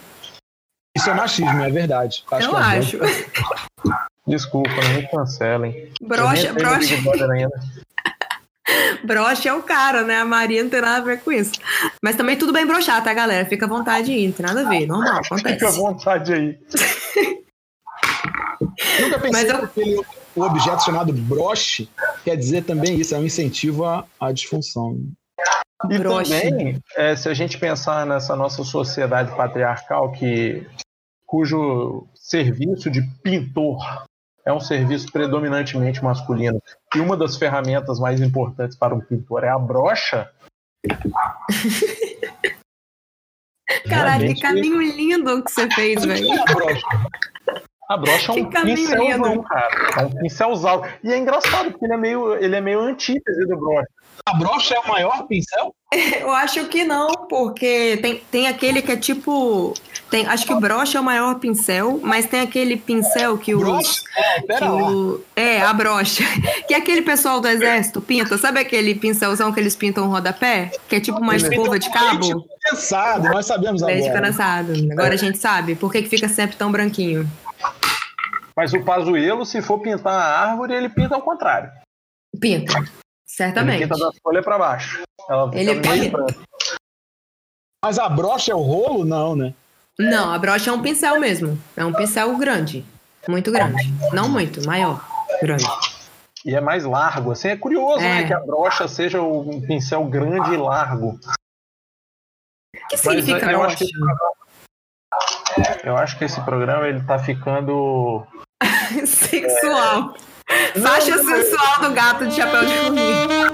Isso 0.96 1.10
é 1.10 1.14
machismo, 1.14 1.64
é 1.64 1.70
verdade. 1.70 2.24
Eu 2.32 2.38
que 2.52 2.56
é 2.56 2.60
acho. 2.60 3.00
Desculpa, 4.28 4.70
não 4.70 4.94
me 4.94 5.08
cancelem. 5.10 5.90
Brocha, 6.02 6.48
Eu 6.48 6.54
brocha, 6.54 6.96
brocha 9.04 9.50
é 9.50 9.54
o 9.54 9.64
cara, 9.64 10.04
né? 10.04 10.20
A 10.20 10.26
Maria 10.26 10.64
não 10.64 10.70
tem 10.70 10.82
nada 10.82 10.98
a 10.98 11.02
ver 11.02 11.20
com 11.22 11.32
isso. 11.32 11.54
Mas 12.02 12.16
também 12.16 12.38
tudo 12.38 12.54
bem 12.54 12.66
brochar, 12.66 13.04
tá, 13.04 13.14
galera? 13.14 13.46
Fica 13.46 13.66
à 13.66 13.70
vontade 13.70 14.12
aí, 14.12 14.26
não 14.28 14.34
tem 14.34 14.46
nada 14.46 14.62
a 14.62 14.70
ver. 14.70 14.86
Normal, 14.88 15.22
Fica 15.24 15.36
à 15.36 15.40
acontece. 15.50 15.78
vontade 15.78 16.34
aí. 16.34 16.58
Nunca 19.02 19.20
pensei 19.20 19.32
Mas 19.32 19.50
eu- 19.50 19.60
que 19.60 19.66
aquele, 19.66 20.02
o 20.36 20.42
objeto 20.42 20.84
chamado 20.84 21.14
broche 21.14 21.90
quer 22.24 22.36
dizer 22.36 22.64
também 22.64 22.96
isso, 23.00 23.14
é 23.14 23.18
um 23.20 23.26
incentivo 23.26 23.86
à, 23.86 24.06
à 24.20 24.32
disfunção. 24.32 24.98
E 25.90 25.98
Broche. 26.00 26.32
também, 26.32 26.80
é, 26.96 27.14
se 27.16 27.28
a 27.28 27.34
gente 27.34 27.58
pensar 27.58 28.06
nessa 28.06 28.36
nossa 28.38 28.64
sociedade 28.64 29.36
patriarcal, 29.36 30.14
que, 30.14 30.66
cujo 31.26 32.08
serviço 32.16 32.90
de 32.90 33.02
pintor 33.22 34.06
é 34.46 34.54
um 34.54 34.62
serviço 34.62 35.12
predominantemente 35.12 36.02
masculino, 36.04 36.62
e 36.96 37.00
uma 37.00 37.18
das 37.18 37.36
ferramentas 37.36 38.00
mais 38.00 38.22
importantes 38.22 38.78
para 38.78 38.96
um 38.96 39.02
pintor 39.02 39.44
é 39.44 39.50
a 39.50 39.60
brocha, 39.60 40.30
Caralho, 43.88 44.34
que 44.34 44.42
caminho 44.42 44.82
lindo 44.82 45.44
que 45.44 45.52
você 45.52 45.70
fez, 45.72 46.04
velho. 46.06 46.28
A 47.90 47.98
brocha 47.98 48.32
é 48.32 48.36
um 48.36 48.46
pincelzão, 48.50 49.32
lindo. 49.34 49.44
cara. 49.44 49.68
É 50.00 50.06
um 50.06 50.10
pincelzão. 50.10 50.84
E 51.04 51.12
é 51.12 51.18
engraçado, 51.18 51.72
porque 51.72 51.86
ele 51.86 51.94
é 51.94 51.98
meio, 51.98 52.34
ele 52.36 52.56
é 52.56 52.62
meio 52.62 52.80
antítese 52.80 53.46
do 53.46 53.58
brocha. 53.58 53.88
A 54.26 54.34
brocha 54.36 54.76
é 54.76 54.80
o 54.80 54.88
maior 54.88 55.28
pincel? 55.28 55.76
Eu 56.22 56.32
acho 56.32 56.66
que 56.66 56.84
não, 56.86 57.08
porque 57.30 58.00
tem, 58.02 58.22
tem 58.32 58.48
aquele 58.48 58.82
que 58.82 58.92
é 58.92 58.96
tipo. 58.96 59.74
Tem, 60.10 60.26
acho 60.28 60.46
que 60.46 60.54
o 60.54 60.60
broche 60.60 60.96
é 60.96 61.00
o 61.00 61.04
maior 61.04 61.36
pincel, 61.40 62.00
mas 62.02 62.26
tem 62.28 62.40
aquele 62.40 62.78
pincel 62.78 63.38
que 63.38 63.54
os. 63.54 64.04
É, 64.16 64.40
que 64.42 64.48
pera 64.48 64.70
lá. 64.70 64.92
o- 64.92 65.22
é, 65.36 65.62
a 65.62 65.74
brocha. 65.74 66.24
Que 66.68 66.74
é 66.74 66.78
aquele 66.78 67.02
pessoal 67.02 67.42
do 67.42 67.48
exército 67.48 68.00
pinta. 68.02 68.38
Sabe 68.38 68.60
aquele 68.60 68.96
pincelzão 68.96 69.52
que 69.52 69.60
eles 69.60 69.76
pintam 69.76 70.08
rodapé? 70.08 70.72
Que 70.88 70.96
é 70.96 71.00
tipo 71.02 71.20
uma 71.20 71.36
escova 71.36 71.78
de 71.78 71.92
cabo? 71.92 72.26
Leite 72.28 72.48
condensado, 72.64 73.30
nós 73.30 73.46
sabemos 73.46 73.82
Leite 73.82 74.08
agora. 74.08 74.22
condensado. 74.22 74.74
Agora 74.92 75.14
a 75.14 75.18
gente 75.18 75.38
sabe. 75.38 75.76
Por 75.76 75.92
que, 75.92 76.02
que 76.04 76.10
fica 76.10 76.30
sempre 76.30 76.56
tão 76.56 76.72
branquinho? 76.72 77.30
Mas 78.56 78.74
o 78.74 78.84
pazuelo, 78.84 79.46
se 79.46 79.62
for 79.62 79.80
pintar 79.80 80.14
a 80.14 80.50
árvore, 80.50 80.74
ele 80.74 80.90
pinta 80.90 81.16
ao 81.16 81.22
contrário. 81.22 81.72
Pinta. 82.40 82.78
Ele 82.78 82.90
Certamente. 83.26 83.84
pinta 83.88 83.98
da 83.98 84.12
folha 84.22 84.44
para 84.44 84.58
baixo. 84.60 85.02
Ela 85.30 85.50
fica 85.52 85.60
Ele 85.60 85.82
pinta. 85.82 86.18
Mas 87.84 87.98
a 88.00 88.08
brocha 88.08 88.52
é 88.52 88.56
o 88.56 88.62
rolo? 88.62 89.04
Não, 89.04 89.36
né? 89.36 89.54
Não, 90.00 90.32
a 90.32 90.38
brocha 90.40 90.70
é 90.70 90.74
um 90.74 90.82
pincel 90.82 91.20
mesmo. 91.20 91.60
É 91.76 91.84
um 91.84 91.94
pincel 91.94 92.36
grande. 92.38 92.86
Muito 93.28 93.52
grande. 93.52 93.84
Não 94.14 94.30
muito, 94.30 94.66
maior. 94.66 95.04
Grande. 95.42 95.66
E 96.46 96.54
é 96.56 96.62
mais 96.62 96.84
largo, 96.84 97.32
assim, 97.32 97.48
é 97.50 97.58
curioso, 97.58 98.00
É. 98.04 98.22
né, 98.22 98.28
que 98.28 98.34
a 98.34 98.40
brocha 98.40 98.88
seja 98.88 99.22
um 99.22 99.62
pincel 99.62 100.04
grande 100.06 100.54
e 100.54 100.58
largo. 100.58 101.18
O 102.76 102.88
que 102.90 102.98
significa 102.98 103.50
eu 103.52 103.64
acho 103.64 103.78
brocha? 103.78 104.43
Eu 105.84 105.98
acho 105.98 106.18
que 106.18 106.26
esse 106.26 106.40
programa 106.42 106.88
ele 106.88 107.02
tá 107.02 107.20
ficando 107.20 108.26
Sexual. 109.06 110.14
Faixa 110.82 111.18
sensual 111.18 111.82
do 111.82 111.92
gato 111.94 112.28
de 112.28 112.36
chapéu 112.36 112.66
de 112.66 112.74
formiga. 112.78 113.54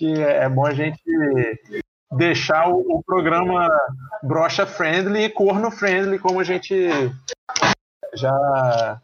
que 0.00 0.22
é 0.22 0.48
bom 0.48 0.64
a 0.64 0.72
gente 0.72 1.02
deixar 2.12 2.70
o, 2.70 2.80
o 2.80 3.02
programa 3.02 3.68
brocha 4.22 4.66
friendly 4.66 5.24
e 5.24 5.28
corno 5.28 5.70
friendly, 5.70 6.18
como 6.18 6.40
a 6.40 6.44
gente 6.44 6.90
já, 8.14 8.98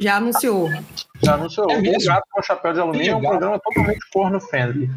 Já 0.00 0.16
anunciou. 0.16 0.70
já 1.22 1.34
anunciou. 1.34 1.70
É 1.70 1.78
o? 1.78 2.06
Gato 2.06 2.24
com 2.32 2.42
Chapéu 2.42 2.72
de 2.72 2.80
Alumínio 2.80 3.12
é 3.12 3.16
um 3.16 3.20
programa 3.20 3.60
totalmente 3.60 4.00
corno 4.10 4.40
friendly. 4.40 4.90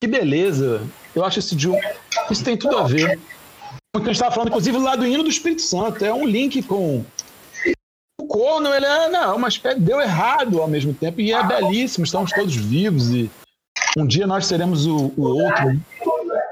Que 0.00 0.08
beleza. 0.08 0.86
Eu 1.14 1.24
acho 1.24 1.40
esse 1.40 1.56
um... 1.56 1.76
Isso 2.30 2.44
tem 2.44 2.56
tudo 2.56 2.78
a 2.78 2.84
ver. 2.84 3.18
O 3.94 3.98
que 3.98 4.04
a 4.04 4.06
gente 4.06 4.12
estava 4.12 4.30
falando, 4.30 4.48
inclusive, 4.48 4.78
lá 4.78 4.94
do 4.94 5.04
hino 5.04 5.24
do 5.24 5.28
Espírito 5.28 5.62
Santo. 5.62 6.04
É 6.04 6.14
um 6.14 6.24
link 6.24 6.62
com. 6.62 7.04
O 8.20 8.26
corno, 8.26 8.72
ele 8.72 8.86
é. 8.86 9.08
Não, 9.08 9.36
mas 9.36 9.60
deu 9.78 10.00
errado 10.00 10.62
ao 10.62 10.68
mesmo 10.68 10.94
tempo. 10.94 11.20
E 11.20 11.32
é 11.32 11.42
belíssimo, 11.42 12.04
estamos 12.04 12.30
todos 12.30 12.54
vivos. 12.54 13.10
E 13.10 13.28
um 13.98 14.06
dia 14.06 14.28
nós 14.28 14.46
seremos 14.46 14.86
o, 14.86 15.12
o 15.16 15.22
outro. 15.22 15.80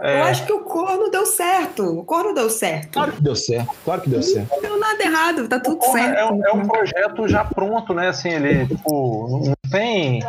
Eu 0.01 0.23
acho 0.25 0.47
que 0.47 0.53
o 0.53 0.61
corno 0.61 1.11
deu 1.11 1.27
certo. 1.27 1.83
O 1.83 2.05
corno 2.05 2.35
deu 2.35 2.49
certo. 2.49 2.93
Claro 2.93 3.13
que 3.13 3.23
deu 3.23 3.35
certo, 3.35 3.75
claro 3.85 4.01
que 4.01 4.11
deu 4.11 4.23
certo. 4.23 4.51
Não 4.51 4.61
deu 4.61 4.79
nada 4.79 5.03
errado, 5.03 5.49
tá 5.49 5.59
tudo 5.59 5.79
Porra, 5.79 5.93
certo. 5.99 6.19
é, 6.19 6.33
um, 6.33 6.47
é 6.47 6.53
um 6.53 6.69
projeto 6.69 7.29
já 7.29 7.45
pronto, 7.45 7.93
né? 7.93 8.09
Assim, 8.09 8.29
ele 8.29 8.67
tipo, 8.67 9.43
não 9.45 9.71
tem. 9.71 10.23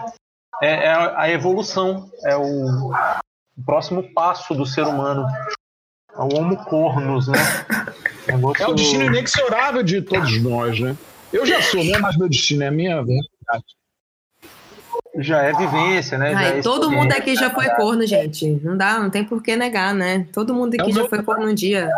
É, 0.62 0.86
é 0.86 0.92
a 0.92 1.30
evolução, 1.30 2.10
é 2.24 2.36
o, 2.36 2.92
o 2.92 3.64
próximo 3.66 4.04
passo 4.14 4.56
do 4.56 4.66
ser 4.66 4.84
humano. 4.84 5.26
É 6.14 6.22
o 6.22 6.36
Homo 6.36 6.58
cornos, 6.66 7.28
né? 7.28 7.38
É 8.60 8.68
o 8.68 8.76
destino 8.76 9.06
inexorável 9.06 9.82
de 9.82 10.04
todos 10.04 10.40
nós, 10.44 10.80
né? 10.80 10.96
Eu 11.34 11.48
já 11.48 11.64
sou, 11.64 11.84
não 11.84 11.96
é 11.96 11.98
mais 11.98 12.16
meu 12.16 12.30
destino, 12.30 12.64
é 12.64 12.68
a 12.68 12.72
minha 12.72 12.98
verdade. 12.98 13.66
Já 15.20 15.44
é 15.44 15.54
vivência, 15.54 16.18
né? 16.18 16.32
Já 16.32 16.40
Ai, 16.40 16.60
é 16.60 16.62
todo 16.62 16.90
mundo 16.92 17.12
aqui 17.12 17.36
já 17.36 17.50
foi 17.50 17.68
corno, 17.76 18.06
gente. 18.08 18.48
Não 18.64 18.76
dá, 18.78 19.00
não 19.00 19.10
tem 19.10 19.24
por 19.24 19.42
que 19.44 19.56
negar, 19.56 19.94
né? 19.94 20.26
Todo 20.34 20.54
mundo 20.54 20.76
aqui 20.76 20.90
É 20.90 20.94
já 20.94 21.00
meu- 21.02 21.10
foi 21.10 21.22
corno 21.24 21.50
um 21.50 21.54
dia. 21.54 21.90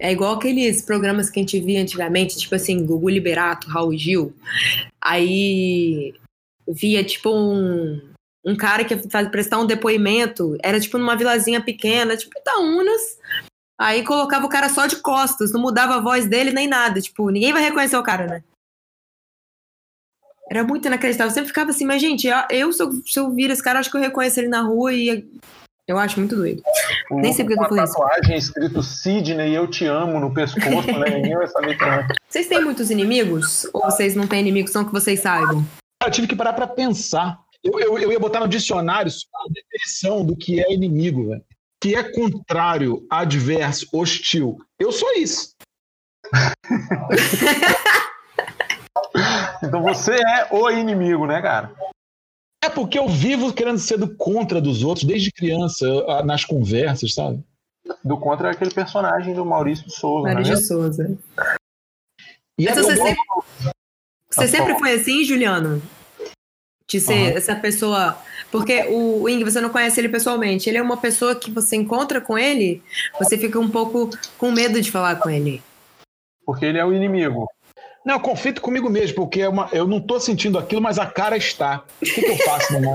É 0.00 0.12
igual 0.12 0.34
aqueles 0.34 0.80
programas 0.82 1.28
que 1.28 1.40
a 1.40 1.42
gente 1.42 1.58
via 1.60 1.80
antigamente, 1.82 2.38
tipo 2.38 2.54
assim, 2.54 2.84
Gugu 2.86 3.08
Liberato, 3.08 3.68
Raul 3.68 3.96
Gil. 3.96 4.32
Aí 5.02 6.14
via, 6.68 7.02
tipo, 7.02 7.30
um, 7.30 8.00
um 8.44 8.54
cara 8.56 8.84
que 8.84 8.94
ia 8.94 9.02
faz- 9.10 9.28
prestar 9.28 9.58
um 9.58 9.66
depoimento. 9.66 10.56
Era, 10.62 10.78
tipo, 10.78 10.98
numa 10.98 11.16
vilazinha 11.16 11.60
pequena, 11.60 12.16
tipo 12.16 12.38
Itaúnas. 12.38 13.00
Aí 13.80 14.04
colocava 14.04 14.46
o 14.46 14.48
cara 14.48 14.68
só 14.68 14.86
de 14.86 14.96
costas, 14.96 15.52
não 15.52 15.60
mudava 15.60 15.96
a 15.96 16.00
voz 16.00 16.26
dele 16.26 16.52
nem 16.52 16.68
nada. 16.68 17.00
Tipo, 17.00 17.30
ninguém 17.30 17.52
vai 17.52 17.62
reconhecer 17.62 17.96
o 17.96 18.02
cara, 18.02 18.26
né? 18.26 18.42
Era 20.50 20.64
muito 20.64 20.86
inacreditável. 20.88 21.30
Eu 21.30 21.34
sempre 21.34 21.48
ficava 21.48 21.70
assim, 21.70 21.84
mas, 21.84 22.00
gente, 22.00 22.26
eu, 22.26 22.36
eu, 22.50 22.72
se, 22.72 22.82
eu, 22.82 22.92
se 23.06 23.20
eu 23.20 23.30
vir 23.34 23.50
esse 23.50 23.62
cara, 23.62 23.78
acho 23.78 23.90
que 23.90 23.96
eu 23.96 24.00
reconheço 24.00 24.40
ele 24.40 24.48
na 24.48 24.62
rua 24.62 24.92
e 24.94 25.26
eu 25.86 25.98
acho 25.98 26.18
muito 26.18 26.36
doido. 26.36 26.62
O- 27.10 27.20
Nem 27.20 27.32
sei 27.32 27.44
porque 27.44 27.58
eu 27.58 27.62
tô 27.64 27.68
falando 27.68 27.84
isso. 27.84 27.94
tatuagem 27.98 28.36
escrito 28.36 28.82
Sidney, 28.82 29.54
eu 29.56 29.66
te 29.68 29.84
amo 29.86 30.18
no 30.20 30.32
pescoço, 30.32 30.66
né? 30.98 31.10
Ninguém 31.16 31.36
vai 31.36 31.46
saber 31.48 31.76
quem 31.78 31.88
é. 31.88 32.06
Vocês 32.28 32.46
têm 32.48 32.62
muitos 32.64 32.90
inimigos? 32.90 33.66
Ou 33.74 33.82
vocês 33.90 34.14
não 34.14 34.26
têm 34.26 34.40
inimigos, 34.40 34.70
são 34.72 34.84
que 34.84 34.92
vocês 34.92 35.20
saibam? 35.20 35.64
Eu 36.02 36.10
tive 36.10 36.26
que 36.26 36.36
parar 36.36 36.52
pra 36.54 36.66
pensar. 36.66 37.38
Eu, 37.62 37.78
eu, 37.80 37.98
eu 37.98 38.12
ia 38.12 38.20
botar 38.20 38.40
no 38.40 38.48
dicionário 38.48 39.10
só 39.10 39.26
a 39.34 39.52
definição 39.52 40.24
do 40.24 40.36
que 40.36 40.60
é 40.60 40.72
inimigo, 40.72 41.28
velho. 41.28 41.42
Que 41.80 41.94
é 41.94 42.02
contrário, 42.02 43.06
adverso, 43.10 43.86
hostil. 43.92 44.56
Eu 44.78 44.92
sou 44.92 45.12
isso. 45.14 45.54
Então 49.62 49.82
você 49.82 50.14
é 50.14 50.48
o 50.50 50.70
inimigo, 50.70 51.26
né, 51.26 51.40
cara? 51.42 51.72
É 52.62 52.68
porque 52.68 52.98
eu 52.98 53.08
vivo 53.08 53.52
querendo 53.52 53.78
ser 53.78 53.98
do 53.98 54.14
contra 54.16 54.60
dos 54.60 54.82
outros 54.82 55.06
desde 55.06 55.30
criança, 55.30 55.86
ah, 56.08 56.24
nas 56.24 56.44
conversas, 56.44 57.14
sabe? 57.14 57.42
Do 58.04 58.18
contra 58.18 58.48
é 58.48 58.50
aquele 58.52 58.72
personagem 58.72 59.34
do 59.34 59.44
Maurício 59.44 59.86
de 59.86 59.94
Souza, 59.94 60.34
né? 60.34 60.42
de 60.42 60.56
Souza. 60.56 61.18
E 62.58 62.64
Mas 62.64 62.76
é 62.76 62.82
você 62.82 62.96
sempre, 62.96 63.22
você 64.30 64.48
sempre 64.48 64.78
foi 64.78 64.92
assim, 64.94 65.24
Juliano? 65.24 65.80
De 66.88 67.00
ser 67.00 67.36
essa 67.36 67.54
pessoa. 67.54 68.18
Porque 68.50 68.84
o 68.88 69.24
Wing, 69.24 69.44
você 69.44 69.60
não 69.60 69.70
conhece 69.70 70.00
ele 70.00 70.08
pessoalmente. 70.08 70.68
Ele 70.68 70.78
é 70.78 70.82
uma 70.82 70.96
pessoa 70.96 71.34
que 71.34 71.50
você 71.50 71.76
encontra 71.76 72.20
com 72.20 72.36
ele, 72.36 72.82
você 73.18 73.38
fica 73.38 73.58
um 73.58 73.70
pouco 73.70 74.10
com 74.36 74.50
medo 74.50 74.80
de 74.80 74.90
falar 74.90 75.16
com 75.16 75.30
ele. 75.30 75.62
Porque 76.44 76.64
ele 76.64 76.78
é 76.78 76.84
o 76.84 76.92
inimigo. 76.92 77.46
Não, 78.04 78.14
eu 78.14 78.20
conflito 78.20 78.60
comigo 78.60 78.88
mesmo, 78.88 79.16
porque 79.16 79.40
é 79.40 79.48
uma, 79.48 79.68
eu 79.72 79.86
não 79.86 80.00
tô 80.00 80.18
sentindo 80.18 80.58
aquilo, 80.58 80.80
mas 80.80 80.98
a 80.98 81.06
cara 81.06 81.36
está. 81.36 81.84
O 82.00 82.04
que, 82.04 82.22
que 82.22 82.30
eu 82.30 82.36
faço, 82.38 82.72
mamãe? 82.72 82.94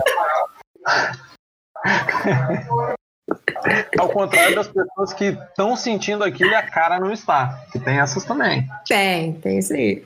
Ao 3.99 4.09
contrário 4.09 4.55
das 4.55 4.67
pessoas 4.67 5.13
que 5.13 5.25
estão 5.25 5.75
sentindo 5.75 6.23
aquilo 6.23 6.51
e 6.51 6.55
a 6.55 6.69
cara 6.69 6.99
não 6.99 7.11
está. 7.11 7.65
Que 7.71 7.79
tem 7.79 7.99
essas 7.99 8.25
também. 8.25 8.67
Tem, 8.87 9.33
tem 9.39 9.59
isso 9.59 9.73
aí. 9.73 10.05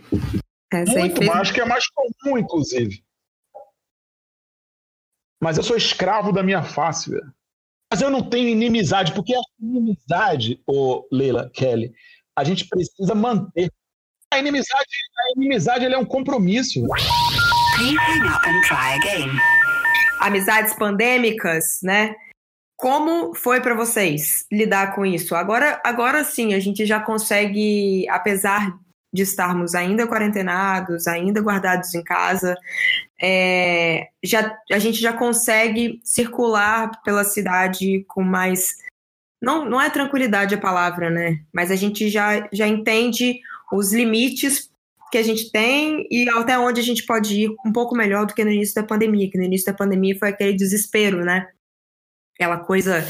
Essa 0.71 0.99
Muito 0.99 1.23
mais, 1.23 1.41
acho 1.41 1.53
que 1.53 1.61
é 1.61 1.65
mais 1.65 1.85
comum, 1.87 2.37
inclusive. 2.37 3.03
Mas 5.41 5.57
eu 5.57 5.63
sou 5.63 5.77
escravo 5.77 6.31
da 6.31 6.43
minha 6.43 6.63
face, 6.63 7.09
velho. 7.09 7.33
Mas 7.91 8.01
eu 8.01 8.09
não 8.09 8.21
tenho 8.21 8.49
inimizade, 8.49 9.13
porque 9.13 9.33
a 9.33 9.41
inimizade, 9.61 10.61
ô 10.67 11.07
Leila, 11.11 11.49
Kelly, 11.53 11.93
a 12.35 12.43
gente 12.43 12.67
precisa 12.67 13.15
manter. 13.15 13.71
A 14.37 14.39
inimizade, 14.39 14.89
a 15.17 15.31
inimizade 15.35 15.85
é 15.85 15.97
um 15.97 16.05
compromisso. 16.05 16.85
amizades 20.19 20.73
pandêmicas, 20.75 21.79
né? 21.81 22.15
Como 22.75 23.33
foi 23.33 23.59
para 23.61 23.73
vocês 23.73 24.45
lidar 24.51 24.93
com 24.93 25.03
isso? 25.03 25.33
Agora, 25.33 25.81
agora 25.83 26.23
sim, 26.23 26.53
a 26.53 26.59
gente 26.59 26.85
já 26.85 26.99
consegue, 26.99 28.07
apesar 28.09 28.77
de 29.11 29.23
estarmos 29.23 29.73
ainda 29.73 30.05
quarentenados, 30.05 31.07
ainda 31.07 31.41
guardados 31.41 31.95
em 31.95 32.03
casa, 32.03 32.55
é, 33.19 34.09
já, 34.23 34.55
a 34.71 34.77
gente 34.77 35.01
já 35.01 35.13
consegue 35.13 35.99
circular 36.03 36.91
pela 37.03 37.23
cidade 37.23 38.05
com 38.07 38.21
mais. 38.21 38.75
Não, 39.41 39.65
não 39.65 39.81
é 39.81 39.89
tranquilidade 39.89 40.53
a 40.53 40.59
palavra, 40.59 41.09
né? 41.09 41.39
Mas 41.51 41.71
a 41.71 41.75
gente 41.75 42.07
já, 42.07 42.47
já 42.53 42.67
entende 42.67 43.39
os 43.71 43.93
limites 43.93 44.69
que 45.11 45.17
a 45.17 45.23
gente 45.23 45.51
tem 45.51 46.07
e 46.11 46.29
até 46.29 46.57
onde 46.59 46.81
a 46.81 46.83
gente 46.83 47.05
pode 47.05 47.33
ir 47.41 47.55
um 47.65 47.71
pouco 47.71 47.95
melhor 47.95 48.25
do 48.25 48.33
que 48.33 48.43
no 48.43 48.51
início 48.51 48.75
da 48.75 48.83
pandemia, 48.83 49.29
que 49.29 49.37
no 49.37 49.43
início 49.43 49.65
da 49.65 49.77
pandemia 49.77 50.17
foi 50.17 50.29
aquele 50.29 50.53
desespero, 50.53 51.23
né? 51.23 51.49
Aquela 52.35 52.57
coisa. 52.57 53.05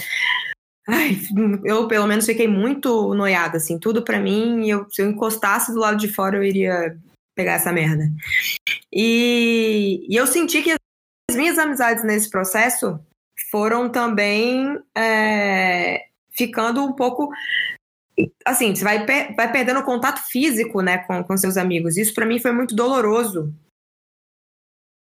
Ai, 0.87 1.17
eu 1.65 1.87
pelo 1.87 2.07
menos 2.07 2.25
fiquei 2.25 2.47
muito 2.47 3.13
noiada, 3.13 3.57
assim, 3.57 3.77
tudo 3.77 4.03
pra 4.03 4.19
mim, 4.19 4.69
eu, 4.69 4.89
se 4.89 5.01
eu 5.01 5.09
encostasse 5.09 5.73
do 5.73 5.79
lado 5.79 5.97
de 5.97 6.07
fora 6.07 6.37
eu 6.37 6.43
iria 6.43 6.97
pegar 7.35 7.53
essa 7.53 7.73
merda. 7.73 8.09
E, 8.91 10.05
e 10.09 10.15
eu 10.15 10.25
senti 10.25 10.61
que 10.61 10.71
as 11.29 11.35
minhas 11.35 11.57
amizades 11.57 12.03
nesse 12.03 12.29
processo 12.29 12.99
foram 13.51 13.89
também 13.89 14.79
é, 14.95 16.05
ficando 16.31 16.83
um 16.83 16.93
pouco 16.93 17.29
assim, 18.45 18.73
você 18.75 18.83
vai, 18.83 19.05
vai 19.35 19.51
perdendo 19.51 19.79
o 19.79 19.85
contato 19.85 20.19
físico, 20.29 20.81
né, 20.81 20.99
com, 20.99 21.23
com 21.23 21.37
seus 21.37 21.57
amigos. 21.57 21.97
Isso 21.97 22.13
pra 22.13 22.25
mim 22.25 22.39
foi 22.39 22.51
muito 22.51 22.75
doloroso. 22.75 23.53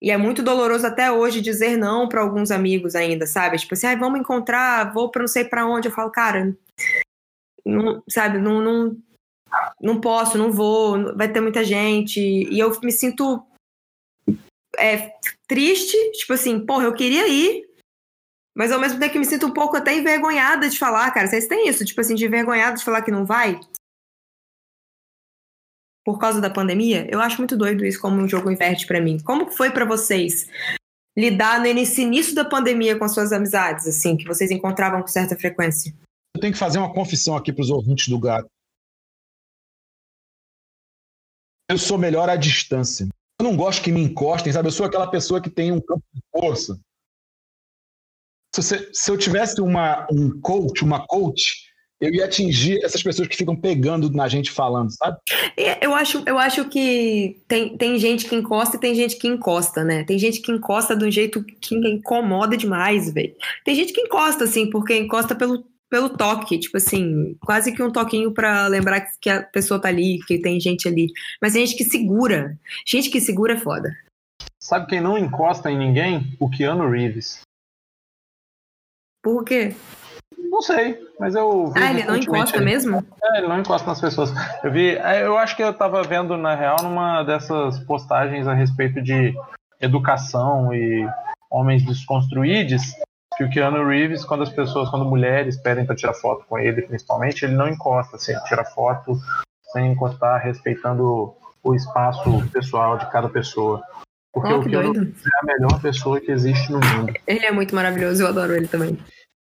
E 0.01 0.11
é 0.11 0.17
muito 0.17 0.43
doloroso 0.43 0.87
até 0.87 1.13
hoje 1.13 1.41
dizer 1.41 1.77
não 1.77 2.09
pra 2.09 2.23
alguns 2.23 2.51
amigos 2.51 2.97
ainda, 2.97 3.25
sabe? 3.25 3.57
Tipo 3.57 3.75
assim, 3.75 3.87
ah, 3.87 3.95
vamos 3.95 4.19
encontrar, 4.19 4.93
vou 4.93 5.11
pra 5.11 5.21
não 5.23 5.29
sei 5.29 5.45
pra 5.45 5.65
onde. 5.65 5.87
Eu 5.89 5.93
falo, 5.93 6.11
cara, 6.11 6.57
não, 7.65 8.03
sabe, 8.09 8.39
não, 8.39 8.61
não, 8.61 8.97
não 9.81 10.01
posso, 10.01 10.37
não 10.37 10.51
vou, 10.51 11.17
vai 11.17 11.33
ter 11.33 11.41
muita 11.41 11.63
gente. 11.63 12.19
E 12.21 12.59
eu 12.59 12.73
me 12.83 12.91
sinto 12.91 13.47
é, 14.77 15.13
triste, 15.47 15.97
tipo 16.13 16.33
assim, 16.33 16.65
porra, 16.67 16.85
eu 16.85 16.95
queria 16.95 17.29
ir, 17.29 17.65
mas 18.55 18.71
ao 18.71 18.81
mesmo 18.81 18.99
tempo 18.99 19.13
que 19.13 19.19
me 19.19 19.25
sinto 19.25 19.47
um 19.47 19.53
pouco 19.53 19.77
até 19.77 19.95
envergonhada 19.97 20.69
de 20.69 20.79
falar, 20.79 21.11
cara. 21.13 21.27
Vocês 21.27 21.47
têm 21.47 21.69
isso, 21.69 21.85
tipo 21.85 22.01
assim, 22.01 22.15
de 22.15 22.27
envergonhada 22.27 22.77
de 22.77 22.85
falar 22.85 23.03
que 23.03 23.11
não 23.11 23.25
vai? 23.25 23.59
Por 26.05 26.19
causa 26.19 26.41
da 26.41 26.51
pandemia? 26.51 27.09
Eu 27.11 27.21
acho 27.21 27.39
muito 27.39 27.57
doido 27.57 27.85
isso 27.85 28.01
como 28.01 28.21
um 28.21 28.29
jogo 28.29 28.51
inverte 28.51 28.87
pra 28.87 29.01
mim. 29.01 29.19
Como 29.21 29.51
foi 29.51 29.71
pra 29.71 29.85
vocês 29.85 30.49
lidar 31.17 31.61
no 31.61 31.67
início, 31.67 32.35
da 32.35 32.45
pandemia 32.45 32.99
com 32.99 33.05
as 33.05 33.15
suas 33.15 33.33
amizades, 33.33 33.87
assim, 33.87 34.17
que 34.17 34.27
vocês 34.27 34.51
encontravam 34.51 35.01
com 35.01 35.09
certa 35.09 35.37
frequência? 35.37 35.95
Eu 36.35 36.41
tenho 36.41 36.53
que 36.53 36.59
fazer 36.59 36.79
uma 36.79 36.93
confissão 36.93 37.37
aqui 37.37 37.53
para 37.53 37.63
os 37.63 37.71
ouvintes 37.71 38.09
do 38.09 38.19
gato. 38.19 38.49
Eu 41.71 41.79
sou 41.79 41.97
melhor 41.97 42.29
à 42.29 42.37
distância. 42.37 43.07
Eu 43.41 43.45
não 43.45 43.57
gosto 43.57 43.83
que 43.83 43.93
me 43.93 44.03
encostem, 44.03 44.53
sabe? 44.53 44.69
Eu 44.69 44.73
sou 44.73 44.85
aquela 44.85 45.11
pessoa 45.11 45.41
que 45.41 45.49
tem 45.49 45.73
um 45.73 45.81
campo 45.81 46.03
de 46.13 46.21
força. 46.31 46.79
Se, 48.55 48.63
você- 48.63 48.89
se 48.93 49.11
eu 49.11 49.17
tivesse 49.17 49.61
uma, 49.61 50.07
um 50.13 50.39
coach, 50.41 50.85
uma 50.85 51.07
coach, 51.07 51.71
eu 52.01 52.13
ia 52.13 52.25
atingir 52.25 52.85
essas 52.85 53.03
pessoas 53.03 53.29
que 53.29 53.37
ficam 53.37 53.55
pegando 53.57 54.11
na 54.11 54.29
gente 54.29 54.51
falando, 54.51 54.91
sabe? 54.91 55.17
É, 55.57 55.87
Eu 55.87 55.95
acho, 55.95 56.23
eu 56.27 56.37
acho 56.39 56.69
que 56.69 57.41
tem, 57.49 57.77
tem 57.77 57.97
gente 57.99 58.29
que 58.29 58.35
encosta 58.35 58.77
e 58.77 58.81
tem 58.81 58.95
gente 58.95 59.17
que 59.17 59.29
encosta, 59.29 59.85
né? 59.85 60.05
Tem 60.05 60.19
gente 60.19 60.41
que 60.43 60.51
encosta 60.53 60.97
de 60.97 61.05
um 61.05 61.11
jeito 61.11 61.43
que 61.45 61.75
incomoda 61.77 62.57
demais, 62.57 63.11
velho. 63.13 63.35
Tem 63.65 63.75
gente 63.75 63.93
que 63.93 64.01
encosta, 64.01 64.45
assim, 64.45 64.69
porque 64.69 64.95
encosta 64.97 65.35
pelo, 65.35 65.65
pelo 65.89 66.11
toque, 66.11 66.59
tipo 66.59 66.77
assim, 66.77 67.37
quase 67.41 67.73
que 67.73 67.83
um 67.83 67.91
toquinho 67.93 68.33
pra 68.35 68.67
lembrar 68.67 69.01
que- 69.03 69.13
que 69.21 69.31
a 69.31 69.43
pessoa 69.45 69.81
tá 69.81 69.89
ali, 69.89 70.19
que 70.27 70.39
tem 70.39 70.59
gente 70.61 70.89
ali. 70.89 71.07
Mas 71.41 71.53
tem 71.55 71.65
gente 71.65 71.79
que 71.79 71.85
segura. 71.85 72.59
Gente 72.87 73.09
que 73.11 73.21
segura 73.21 73.55
é 73.55 73.59
foda. 73.59 73.91
Sabe 74.61 74.87
quem 74.89 75.01
não 75.01 75.17
encosta 75.17 75.71
em 75.71 75.79
ninguém? 75.79 76.37
O 76.41 76.51
Keanu 76.51 76.91
Reeves. 76.91 77.41
Por 79.23 79.45
quê? 79.45 79.75
Não 80.51 80.61
sei, 80.61 80.99
mas 81.19 81.35
eu. 81.35 81.69
vi 81.69 81.81
Ah, 81.81 81.91
ele 81.91 82.05
não 82.05 82.17
encosta 82.17 82.57
ele- 82.57 82.65
mesmo? 82.65 83.05
É, 83.23 83.39
ele 83.39 83.49
não 83.49 83.61
encosta 83.61 83.89
nas 83.89 84.01
pessoas. 84.01 84.33
Eu 84.63 84.71
vi, 84.73 84.97
é, 84.97 85.25
eu 85.25 85.39
acho 85.39 85.57
que 85.57 85.63
eu 85.63 85.73
tava 85.73 86.03
vendo 86.03 86.37
na 86.37 86.55
real 86.55 86.77
numa 86.83 87.23
dessas 87.23 87.79
postagens 87.81 88.47
a 88.47 88.53
respeito 88.53 89.01
de 89.01 89.33
educação 89.81 90.75
e 90.75 91.09
homens 91.51 91.85
desconstruídos, 91.85 92.83
que 93.37 93.45
o 93.45 93.51
Keanu 93.51 93.87
Reeves, 93.87 94.25
quando 94.25 94.43
as 94.43 94.51
pessoas, 94.51 94.91
quando 94.91 95.05
mulheres 95.05 95.57
pedem 95.57 95.87
pra 95.87 95.97
tirar 95.97 96.15
foto 96.15 96.45
com 96.49 96.59
ele, 96.59 96.83
principalmente, 96.83 97.45
ele 97.45 97.55
não 97.55 97.69
encosta, 97.69 98.17
assim, 98.17 98.35
tira 98.47 98.65
foto 98.65 99.17
sem 99.73 99.93
encostar, 99.93 100.41
respeitando 100.43 101.35
o 101.63 101.75
espaço 101.75 102.47
pessoal 102.53 102.99
de 102.99 103.07
cada 103.11 103.29
pessoa. 103.29 103.83
Porque 104.33 104.53
Oh, 104.53 104.59
o 104.59 104.63
que 104.63 104.71
Keanu 104.71 104.93
doido. 104.93 105.15
É 105.25 105.31
a 105.43 105.55
melhor 105.55 105.81
pessoa 105.81 106.21
que 106.21 106.31
existe 106.31 106.73
no 106.73 106.79
mundo. 106.79 107.13
Ele 107.27 107.45
é 107.45 107.53
muito 107.53 107.75
maravilhoso, 107.75 108.23
eu 108.23 108.29
adoro 108.29 108.55
ele 108.55 108.67
também. 108.67 108.99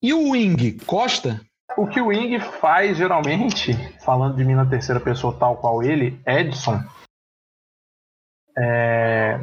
E 0.02 0.12
o 0.12 0.30
Wing 0.30 0.78
Costa? 0.86 1.40
O 1.76 1.86
que 1.86 2.00
o 2.00 2.08
Wing 2.08 2.38
faz 2.60 2.96
geralmente, 2.96 3.72
falando 4.04 4.36
de 4.36 4.44
mim 4.44 4.54
na 4.54 4.66
terceira 4.66 5.00
pessoa 5.00 5.36
tal 5.38 5.56
qual 5.56 5.82
ele, 5.82 6.20
Edson, 6.26 6.80
é, 8.56 9.40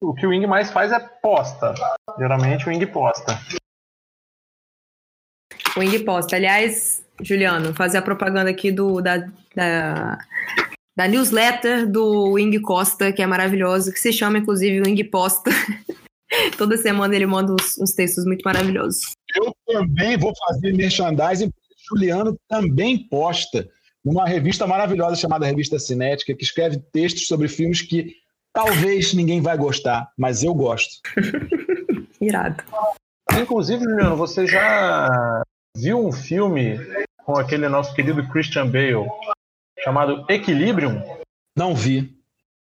o 0.00 0.14
que 0.14 0.26
o 0.26 0.30
Wing 0.30 0.46
mais 0.46 0.70
faz 0.70 0.92
é 0.92 0.98
posta. 0.98 1.74
Geralmente 2.18 2.66
o 2.66 2.70
Wing 2.70 2.86
posta. 2.86 3.38
O 5.76 5.80
Wing 5.80 6.04
posta. 6.04 6.36
Aliás, 6.36 7.04
Juliano, 7.20 7.74
fazer 7.74 7.98
a 7.98 8.02
propaganda 8.02 8.50
aqui 8.50 8.70
do, 8.70 9.00
da, 9.00 9.18
da, 9.54 10.18
da 10.96 11.08
newsletter 11.08 11.90
do 11.90 12.32
Wing 12.32 12.60
Costa, 12.60 13.12
que 13.12 13.22
é 13.22 13.26
maravilhoso, 13.26 13.92
que 13.92 13.98
se 13.98 14.12
chama, 14.12 14.38
inclusive, 14.38 14.80
Wing 14.80 15.02
Posta. 15.04 15.50
Toda 16.56 16.76
semana 16.76 17.14
ele 17.14 17.26
manda 17.26 17.52
uns, 17.52 17.78
uns 17.78 17.92
textos 17.92 18.24
muito 18.24 18.42
maravilhosos. 18.42 19.12
Eu 19.36 19.54
também 19.66 20.16
vou 20.16 20.32
fazer 20.46 20.72
merchandising. 20.72 21.50
Juliano 21.88 22.38
também 22.48 23.08
posta 23.08 23.68
numa 24.04 24.26
revista 24.26 24.66
maravilhosa 24.66 25.16
chamada 25.16 25.46
Revista 25.46 25.78
Cinética, 25.78 26.34
que 26.34 26.44
escreve 26.44 26.78
textos 26.92 27.26
sobre 27.26 27.48
filmes 27.48 27.82
que 27.82 28.14
talvez 28.52 29.12
ninguém 29.14 29.40
vai 29.40 29.56
gostar, 29.56 30.10
mas 30.16 30.42
eu 30.42 30.54
gosto. 30.54 31.00
Irado. 32.20 32.62
Inclusive, 33.40 33.82
Juliano, 33.82 34.16
você 34.16 34.46
já 34.46 35.42
viu 35.76 36.06
um 36.06 36.12
filme 36.12 36.78
com 37.24 37.36
aquele 37.36 37.68
nosso 37.68 37.94
querido 37.94 38.26
Christian 38.28 38.66
Bale 38.66 39.08
chamado 39.84 40.24
Equilibrium? 40.28 41.02
Não 41.56 41.74
vi. 41.74 42.18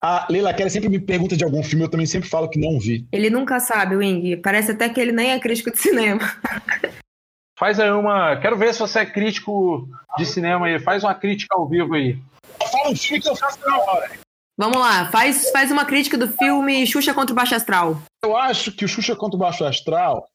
A 0.02 0.26
Leila 0.28 0.52
Kelly 0.52 0.70
sempre 0.70 0.88
me 0.88 0.98
pergunta 0.98 1.36
de 1.36 1.44
algum 1.44 1.62
filme, 1.62 1.84
eu 1.84 1.90
também 1.90 2.06
sempre 2.06 2.28
falo 2.28 2.48
que 2.48 2.58
não 2.58 2.80
vi. 2.80 3.06
Ele 3.12 3.30
nunca 3.30 3.60
sabe, 3.60 3.94
Wing. 3.94 4.38
Parece 4.38 4.72
até 4.72 4.88
que 4.88 5.00
ele 5.00 5.12
nem 5.12 5.30
é 5.30 5.38
crítico 5.38 5.70
de 5.70 5.78
cinema. 5.78 6.18
Faz 7.56 7.78
aí 7.78 7.90
uma. 7.92 8.34
Quero 8.40 8.56
ver 8.56 8.74
se 8.74 8.80
você 8.80 9.00
é 9.00 9.06
crítico 9.06 9.86
de 10.18 10.26
cinema 10.26 10.66
aí. 10.66 10.80
Faz 10.80 11.04
uma 11.04 11.14
crítica 11.14 11.54
ao 11.54 11.68
vivo 11.68 11.94
aí. 11.94 12.18
Fala 12.72 12.90
um 12.90 12.96
filme 12.96 13.22
que 13.22 13.28
eu 13.28 13.36
faço 13.36 13.60
na 13.64 13.78
hora. 13.78 14.10
Vamos 14.58 14.78
lá, 14.78 15.10
faz, 15.10 15.50
faz 15.50 15.70
uma 15.70 15.84
crítica 15.84 16.18
do 16.18 16.28
filme 16.28 16.86
Xuxa 16.86 17.14
contra 17.14 17.32
o 17.32 17.36
Baixo 17.36 17.54
Astral. 17.54 18.02
Eu 18.22 18.36
acho 18.36 18.72
que 18.72 18.84
o 18.84 18.88
Xuxa 18.88 19.16
contra 19.16 19.36
o 19.36 19.38
Baixo 19.38 19.64
Astral, 19.64 20.26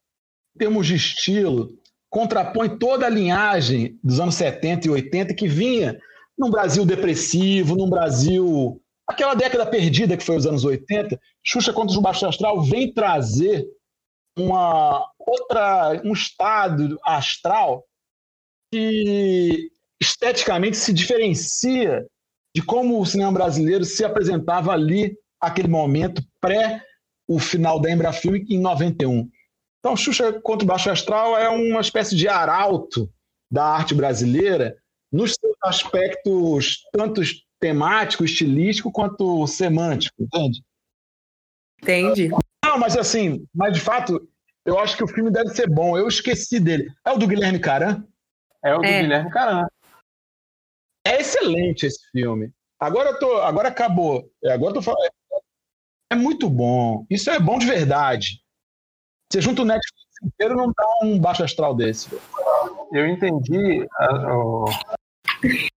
em 0.55 0.59
termos 0.59 0.87
de 0.87 0.95
estilo, 0.95 1.69
contrapõe 2.09 2.77
toda 2.77 3.05
a 3.05 3.09
linhagem 3.09 3.99
dos 4.03 4.19
anos 4.19 4.35
70 4.35 4.87
e 4.87 4.89
80 4.89 5.33
que 5.33 5.47
vinha 5.47 5.97
num 6.37 6.49
Brasil 6.49 6.85
depressivo, 6.85 7.75
num 7.75 7.89
Brasil 7.89 8.81
aquela 9.07 9.33
década 9.33 9.65
perdida 9.65 10.17
que 10.17 10.23
foi 10.23 10.35
os 10.35 10.45
anos 10.45 10.65
80, 10.65 11.19
Xuxa 11.43 11.71
contra 11.71 11.97
o 11.97 12.01
Baixo 12.01 12.27
Astral 12.27 12.61
vem 12.61 12.93
trazer 12.93 13.65
uma 14.37 15.09
outra 15.17 15.99
um 16.03 16.13
estado 16.13 16.99
astral 17.03 17.83
que 18.71 19.71
esteticamente 19.99 20.77
se 20.77 20.93
diferencia 20.93 22.05
de 22.53 22.61
como 22.61 22.99
o 22.99 23.05
cinema 23.05 23.31
brasileiro 23.31 23.85
se 23.85 24.03
apresentava 24.03 24.71
ali 24.71 25.17
aquele 25.41 25.67
momento 25.67 26.21
pré 26.39 26.83
o 27.27 27.39
final 27.39 27.79
da 27.79 27.91
Embrafilm 27.91 28.45
em 28.49 28.59
91. 28.59 29.29
Então, 29.79 29.95
Xuxa 29.95 30.33
contra 30.41 30.65
o 30.65 30.67
Baixo 30.67 30.89
Astral 30.89 31.37
é 31.37 31.49
uma 31.49 31.81
espécie 31.81 32.15
de 32.15 32.27
arauto 32.27 33.09
da 33.49 33.65
arte 33.65 33.93
brasileira 33.93 34.77
nos 35.11 35.33
seus 35.39 35.55
aspectos 35.63 36.83
tanto 36.91 37.21
temático, 37.59 38.23
estilístico, 38.23 38.91
quanto 38.91 39.47
semântico, 39.47 40.15
entende? 40.21 40.63
Entende. 41.81 42.29
Não, 42.63 42.77
mas 42.77 42.97
assim, 42.97 43.45
mas 43.53 43.73
de 43.73 43.79
fato, 43.79 44.27
eu 44.65 44.77
acho 44.79 44.97
que 44.97 45.03
o 45.03 45.07
filme 45.07 45.31
deve 45.31 45.49
ser 45.49 45.69
bom. 45.69 45.97
Eu 45.97 46.07
esqueci 46.07 46.59
dele. 46.59 46.91
É 47.05 47.11
o 47.11 47.17
do 47.17 47.27
Guilherme 47.27 47.59
Caran? 47.59 48.05
É 48.63 48.75
o 48.75 48.79
do 48.79 48.85
É. 48.85 49.01
Guilherme 49.01 49.31
Caran. 49.31 49.65
É 51.05 51.21
excelente 51.21 51.85
esse 51.85 52.09
filme. 52.11 52.51
Agora 52.79 53.11
eu 53.11 53.19
tô, 53.19 53.37
agora 53.37 53.69
acabou. 53.69 54.29
É, 54.43 54.51
Agora 54.51 54.71
eu 54.71 54.75
tô 54.75 54.81
falando. 54.81 55.09
É 56.11 56.15
muito 56.15 56.49
bom. 56.49 57.05
Isso 57.09 57.29
é 57.29 57.39
bom 57.39 57.57
de 57.57 57.65
verdade. 57.65 58.41
Você 59.31 59.41
junta 59.41 59.61
o 59.61 59.65
Netflix 59.65 60.06
inteiro 60.23 60.55
não 60.55 60.67
dá 60.67 60.85
um 61.03 61.19
baixo 61.19 61.43
astral 61.43 61.75
desse. 61.75 62.09
Eu 62.91 63.07
entendi 63.07 63.85
a- 63.99 64.35
o, 64.35 64.65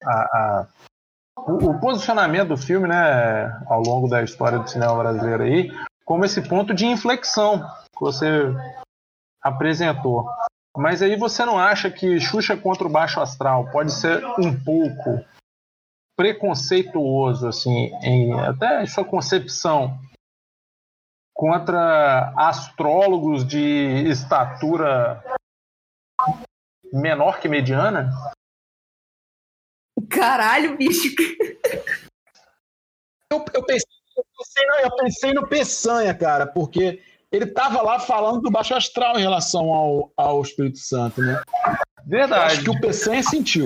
a- 0.03 0.11
a- 0.11 0.67
o- 1.37 1.69
o 1.71 1.79
posicionamento 1.79 2.49
do 2.49 2.57
filme, 2.57 2.87
né, 2.87 3.49
ao 3.67 3.81
longo 3.81 4.07
da 4.07 4.23
história 4.23 4.59
do 4.59 4.69
cinema 4.69 4.95
brasileiro 4.95 5.43
aí, 5.43 5.71
como 6.05 6.25
esse 6.25 6.41
ponto 6.41 6.73
de 6.73 6.85
inflexão 6.85 7.59
que 7.93 7.99
você 8.01 8.27
apresentou. 9.43 10.27
Mas 10.77 11.01
aí 11.01 11.15
você 11.15 11.43
não 11.45 11.57
acha 11.57 11.89
que 11.89 12.19
Xuxa 12.19 12.55
contra 12.55 12.87
o 12.87 12.91
Baixo 12.91 13.19
Astral 13.19 13.69
pode 13.71 13.91
ser 13.91 14.23
um 14.39 14.57
pouco 14.63 15.23
preconceituoso, 16.17 17.47
assim, 17.47 17.91
em 18.03 18.37
até 18.39 18.83
em 18.83 18.87
sua 18.87 19.03
concepção 19.05 19.97
contra 21.39 22.33
astrólogos 22.35 23.47
de 23.47 24.03
estatura 24.09 25.23
menor 26.91 27.39
que 27.39 27.47
mediana? 27.47 28.11
Caralho, 30.09 30.75
bicho. 30.75 31.15
Eu, 33.31 33.45
eu 33.53 33.63
pensei, 33.63 33.87
eu, 34.17 34.25
pensei, 34.37 34.67
no- 34.67 34.75
eu 34.75 34.95
pensei 34.97 35.33
no 35.33 35.47
Peçanha, 35.47 36.13
cara, 36.13 36.45
porque 36.45 37.01
ele 37.31 37.45
tava 37.45 37.81
lá 37.81 37.99
falando 37.99 38.41
do 38.41 38.51
baixo 38.51 38.75
astral 38.75 39.17
em 39.17 39.21
relação 39.21 39.73
ao, 39.73 40.11
ao 40.17 40.41
Espírito 40.41 40.79
Santo, 40.79 41.21
né? 41.21 41.41
Eu 41.65 42.03
Verdade. 42.05 42.53
acho 42.53 42.63
que 42.63 42.69
o 42.69 42.81
Peçanha 42.81 43.23
sentiu. 43.23 43.65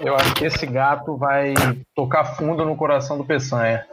Eu 0.00 0.14
acho 0.14 0.34
que 0.34 0.44
esse 0.44 0.64
gato 0.64 1.16
vai 1.16 1.54
tocar 1.92 2.36
fundo 2.36 2.64
no 2.64 2.76
coração 2.76 3.18
do 3.18 3.24
Peçanha. 3.24 3.84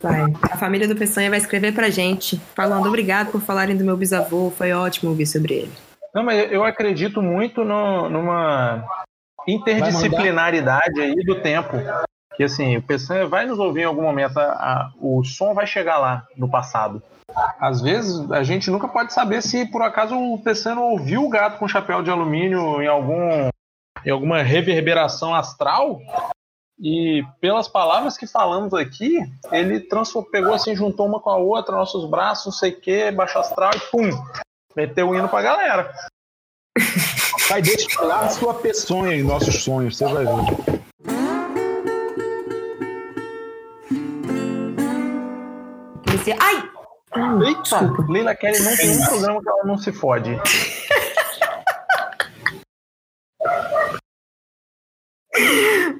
Vai. 0.00 0.22
A 0.50 0.56
família 0.56 0.88
do 0.88 0.96
Peçanha 0.96 1.28
vai 1.28 1.38
escrever 1.38 1.74
pra 1.74 1.90
gente, 1.90 2.40
falando 2.54 2.86
obrigado 2.86 3.30
por 3.30 3.40
falarem 3.40 3.76
do 3.76 3.84
meu 3.84 3.96
bisavô, 3.96 4.50
foi 4.50 4.72
ótimo 4.72 5.10
ouvir 5.10 5.26
sobre 5.26 5.54
ele. 5.54 5.72
Não, 6.14 6.22
mas 6.24 6.50
eu 6.50 6.64
acredito 6.64 7.20
muito 7.22 7.64
no- 7.64 8.08
numa 8.08 8.84
interdisciplinaridade 9.46 11.00
aí 11.00 11.14
do 11.24 11.36
tempo. 11.40 11.76
Que 12.36 12.44
assim, 12.44 12.76
o 12.76 12.82
Peçanha 12.82 13.26
vai 13.26 13.44
nos 13.46 13.58
ouvir 13.58 13.82
em 13.82 13.84
algum 13.84 14.02
momento, 14.02 14.38
a- 14.38 14.44
a- 14.52 14.90
o 14.98 15.22
som 15.24 15.52
vai 15.52 15.66
chegar 15.66 15.98
lá 15.98 16.26
no 16.36 16.48
passado. 16.50 17.02
Às 17.60 17.80
vezes 17.80 18.30
a 18.32 18.42
gente 18.42 18.70
nunca 18.70 18.88
pode 18.88 19.12
saber 19.12 19.42
se 19.42 19.66
por 19.66 19.82
acaso 19.82 20.16
o 20.16 20.42
Peçanha 20.42 20.80
ouviu 20.80 21.24
o 21.24 21.28
gato 21.28 21.58
com 21.58 21.68
chapéu 21.68 22.02
de 22.02 22.10
alumínio 22.10 22.80
em 22.82 22.86
algum 22.88 23.48
em 24.04 24.10
alguma 24.10 24.42
reverberação 24.42 25.34
astral 25.34 26.00
e 26.82 27.22
pelas 27.40 27.68
palavras 27.68 28.16
que 28.16 28.26
falamos 28.26 28.72
aqui, 28.72 29.18
ele 29.52 29.86
pegou 30.32 30.54
assim, 30.54 30.74
juntou 30.74 31.06
uma 31.06 31.20
com 31.20 31.28
a 31.28 31.36
outra, 31.36 31.76
nossos 31.76 32.08
braços, 32.08 32.46
não 32.46 32.52
sei 32.52 32.72
o 32.72 32.80
que, 32.80 33.10
baixo 33.10 33.38
astral 33.38 33.72
e 33.76 33.80
pum, 33.90 34.10
meteu 34.74 35.10
o 35.10 35.14
hino 35.14 35.28
pra 35.28 35.42
galera. 35.42 35.92
Vai 37.50 37.60
destilar 37.60 38.24
a 38.24 38.28
sua 38.28 38.54
peçonha 38.54 39.14
em 39.14 39.22
nossos 39.22 39.62
sonhos, 39.62 39.96
você 39.96 40.04
vai 40.04 40.24
ver. 40.24 40.80
Ai, 46.38 46.70
Eita, 47.44 47.62
desculpa. 47.62 48.12
Leila 48.12 48.34
Kelly 48.36 48.60
não 48.60 48.76
tem 48.76 48.90
um 48.90 49.04
programa 49.04 49.42
que 49.42 49.48
ela 49.48 49.64
não 49.64 49.76
se 49.76 49.92
fode. 49.92 50.30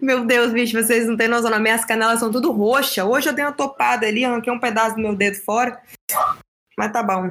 Meu 0.02 0.24
Deus, 0.24 0.52
bicho, 0.52 0.80
vocês 0.80 1.06
não 1.06 1.16
têm 1.16 1.28
noção. 1.28 1.50
Nas 1.50 1.60
minhas 1.60 1.84
canelas 1.84 2.18
são 2.20 2.30
tudo 2.32 2.50
roxa. 2.50 3.04
Hoje 3.04 3.28
eu 3.28 3.32
dei 3.32 3.44
uma 3.44 3.52
topada 3.52 4.06
ali, 4.06 4.24
arranquei 4.24 4.52
um 4.52 4.58
pedaço 4.60 4.96
do 4.96 5.02
meu 5.02 5.14
dedo 5.14 5.36
fora. 5.36 5.80
Mas 6.76 6.92
tá 6.92 7.02
bom. 7.02 7.26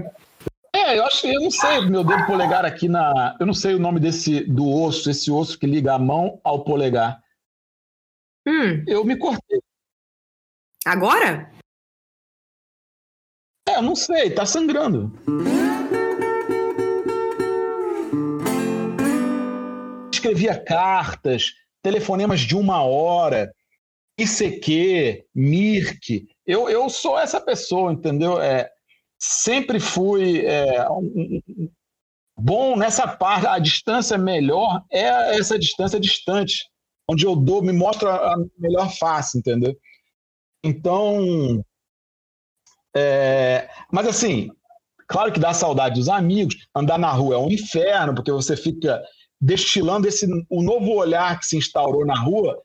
É, 0.74 0.98
eu 0.98 1.06
acho 1.06 1.22
que 1.22 1.34
eu 1.34 1.42
não 1.42 1.52
sei, 1.52 1.82
meu 1.90 2.04
dedo 2.04 2.26
polegar 2.26 2.64
aqui 2.64 2.88
na. 2.88 3.36
Eu 3.40 3.46
não 3.46 3.54
sei 3.54 3.74
o 3.74 3.80
nome 3.80 4.00
desse 4.00 4.42
do 4.46 4.68
osso, 4.70 5.10
esse 5.10 5.30
osso 5.32 5.58
que 5.58 5.66
liga 5.66 5.94
a 5.94 6.00
mão 6.00 6.40
ao 6.44 6.64
polegar. 6.64 7.22
Hum, 8.48 8.84
Eu 8.88 9.04
me 9.04 9.18
cortei. 9.18 9.60
agora? 10.86 11.52
É, 13.68 13.76
eu 13.78 13.82
não 13.82 13.96
sei, 13.96 14.32
tá 14.32 14.46
sangrando. 14.46 15.12
Escrevia 20.14 20.60
cartas, 20.64 21.54
telefonemas 21.82 22.42
de 22.42 22.56
uma 22.56 22.84
hora, 22.84 23.52
ICQ, 24.18 25.26
Mirk. 25.34 26.28
Eu, 26.46 26.70
eu 26.70 26.90
sou 26.90 27.18
essa 27.20 27.40
pessoa, 27.42 27.94
entendeu? 27.94 28.42
É, 28.42 28.70
sempre 29.20 29.80
fui 29.80 30.46
é, 30.46 30.90
um- 30.90 31.42
bom 32.38 32.76
nessa 32.78 33.08
parte. 33.08 33.48
A 33.48 33.60
distância 33.60 34.18
melhor 34.18 34.84
é 34.92 35.38
essa 35.38 35.58
distância 35.60 36.00
distante, 36.00 36.66
onde 37.08 37.26
eu 37.26 37.36
dou, 37.36 37.62
me 37.62 37.74
mostro 37.74 38.10
a 38.10 38.34
a 38.34 38.38
melhor 38.58 38.92
face, 38.98 39.38
entendeu? 39.38 39.76
Então, 40.64 41.64
é, 42.96 43.70
mas 43.92 44.08
assim, 44.08 44.50
claro 45.08 45.32
que 45.32 45.40
dá 45.40 45.54
saudade 45.54 45.96
dos 45.96 46.10
amigos. 46.10 46.56
Andar 46.76 46.98
na 46.98 47.12
rua 47.12 47.36
é 47.36 47.38
um 47.38 47.50
inferno, 47.52 48.14
porque 48.16 48.32
você 48.32 48.56
fica 48.58 49.02
destilando 49.42 50.08
esse 50.08 50.28
o 50.50 50.62
novo 50.62 50.92
olhar 50.92 51.40
que 51.40 51.46
se 51.46 51.58
instaurou 51.58 52.06
na 52.06 52.20
rua. 52.20 52.62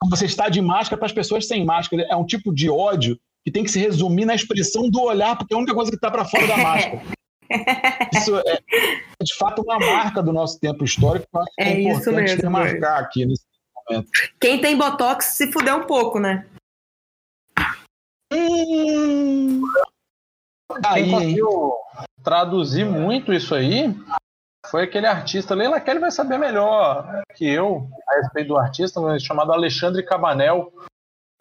Quando 0.00 0.16
você 0.16 0.26
está 0.26 0.48
de 0.48 0.60
máscara 0.60 0.98
para 0.98 1.06
as 1.06 1.12
pessoas 1.12 1.46
sem 1.46 1.64
máscara, 1.64 2.06
é 2.08 2.14
um 2.14 2.26
tipo 2.26 2.54
de 2.54 2.68
ódio 2.68 3.18
que 3.44 3.50
tem 3.50 3.64
que 3.64 3.70
se 3.70 3.80
resumir 3.80 4.24
na 4.24 4.34
expressão 4.34 4.90
do 4.90 5.00
olhar, 5.00 5.36
porque 5.36 5.54
é 5.54 5.56
a 5.56 5.58
única 5.58 5.74
coisa 5.74 5.90
que 5.90 5.96
está 5.96 6.10
para 6.10 6.24
fora 6.24 6.46
da 6.46 6.56
máscara. 6.56 7.02
Isso 8.14 8.36
é, 8.40 8.52
é, 8.52 9.24
de 9.24 9.34
fato 9.36 9.62
uma 9.62 9.78
marca 9.78 10.22
do 10.22 10.32
nosso 10.32 10.60
tempo 10.60 10.84
histórico. 10.84 11.26
que 11.30 11.36
eu 11.36 11.40
acho 11.40 11.54
que 11.54 11.62
É 11.62 11.68
é, 11.68 11.80
isso 11.80 12.00
importante 12.00 12.22
mesmo, 12.22 12.42
remarcar 12.42 12.98
aqui 12.98 13.24
nesse 13.24 13.44
momento. 13.88 14.10
Quem 14.38 14.60
tem 14.60 14.76
botox 14.76 15.24
se 15.24 15.50
fudeu 15.50 15.76
um 15.76 15.86
pouco, 15.86 16.18
né? 16.18 16.46
Hum, 18.30 19.62
aí, 20.84 21.10
conseguiu 21.10 21.72
traduzir 22.22 22.84
muito 22.84 23.32
isso 23.32 23.54
aí 23.54 23.94
foi 24.66 24.84
aquele 24.84 25.06
artista. 25.06 25.54
Leila 25.54 25.80
Kelly 25.80 26.00
vai 26.00 26.10
saber 26.10 26.38
melhor 26.38 27.22
que 27.34 27.48
eu 27.48 27.88
a 28.08 28.16
respeito 28.16 28.48
do 28.48 28.58
artista, 28.58 29.00
chamado 29.18 29.52
Alexandre 29.52 30.02
Cabanel. 30.02 30.72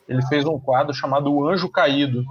Ele 0.07 0.25
fez 0.27 0.45
um 0.45 0.59
quadro 0.59 0.93
chamado 0.93 1.33
O 1.33 1.47
Anjo 1.47 1.69
Caído. 1.69 2.23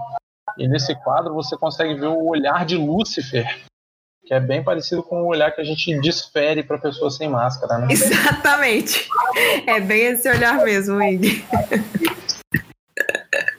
E 0.57 0.67
nesse 0.67 0.95
quadro 1.03 1.35
você 1.35 1.57
consegue 1.57 1.95
ver 1.95 2.07
o 2.07 2.27
olhar 2.27 2.65
de 2.65 2.77
Lúcifer, 2.77 3.47
que 4.25 4.33
é 4.33 4.41
bem 4.41 4.65
parecido 4.65 5.03
com 5.03 5.23
o 5.23 5.27
olhar 5.27 5.51
que 5.51 5.61
a 5.61 5.65
gente 5.65 6.01
desfere 6.01 6.63
para 6.63 6.79
pessoas 6.79 7.17
sem 7.17 7.29
máscara, 7.29 7.79
né? 7.79 7.89
Exatamente. 7.91 9.09
É 9.67 9.79
bem 9.81 10.07
esse 10.07 10.29
olhar 10.31 10.65
mesmo, 10.65 11.03
Ing. 11.03 11.45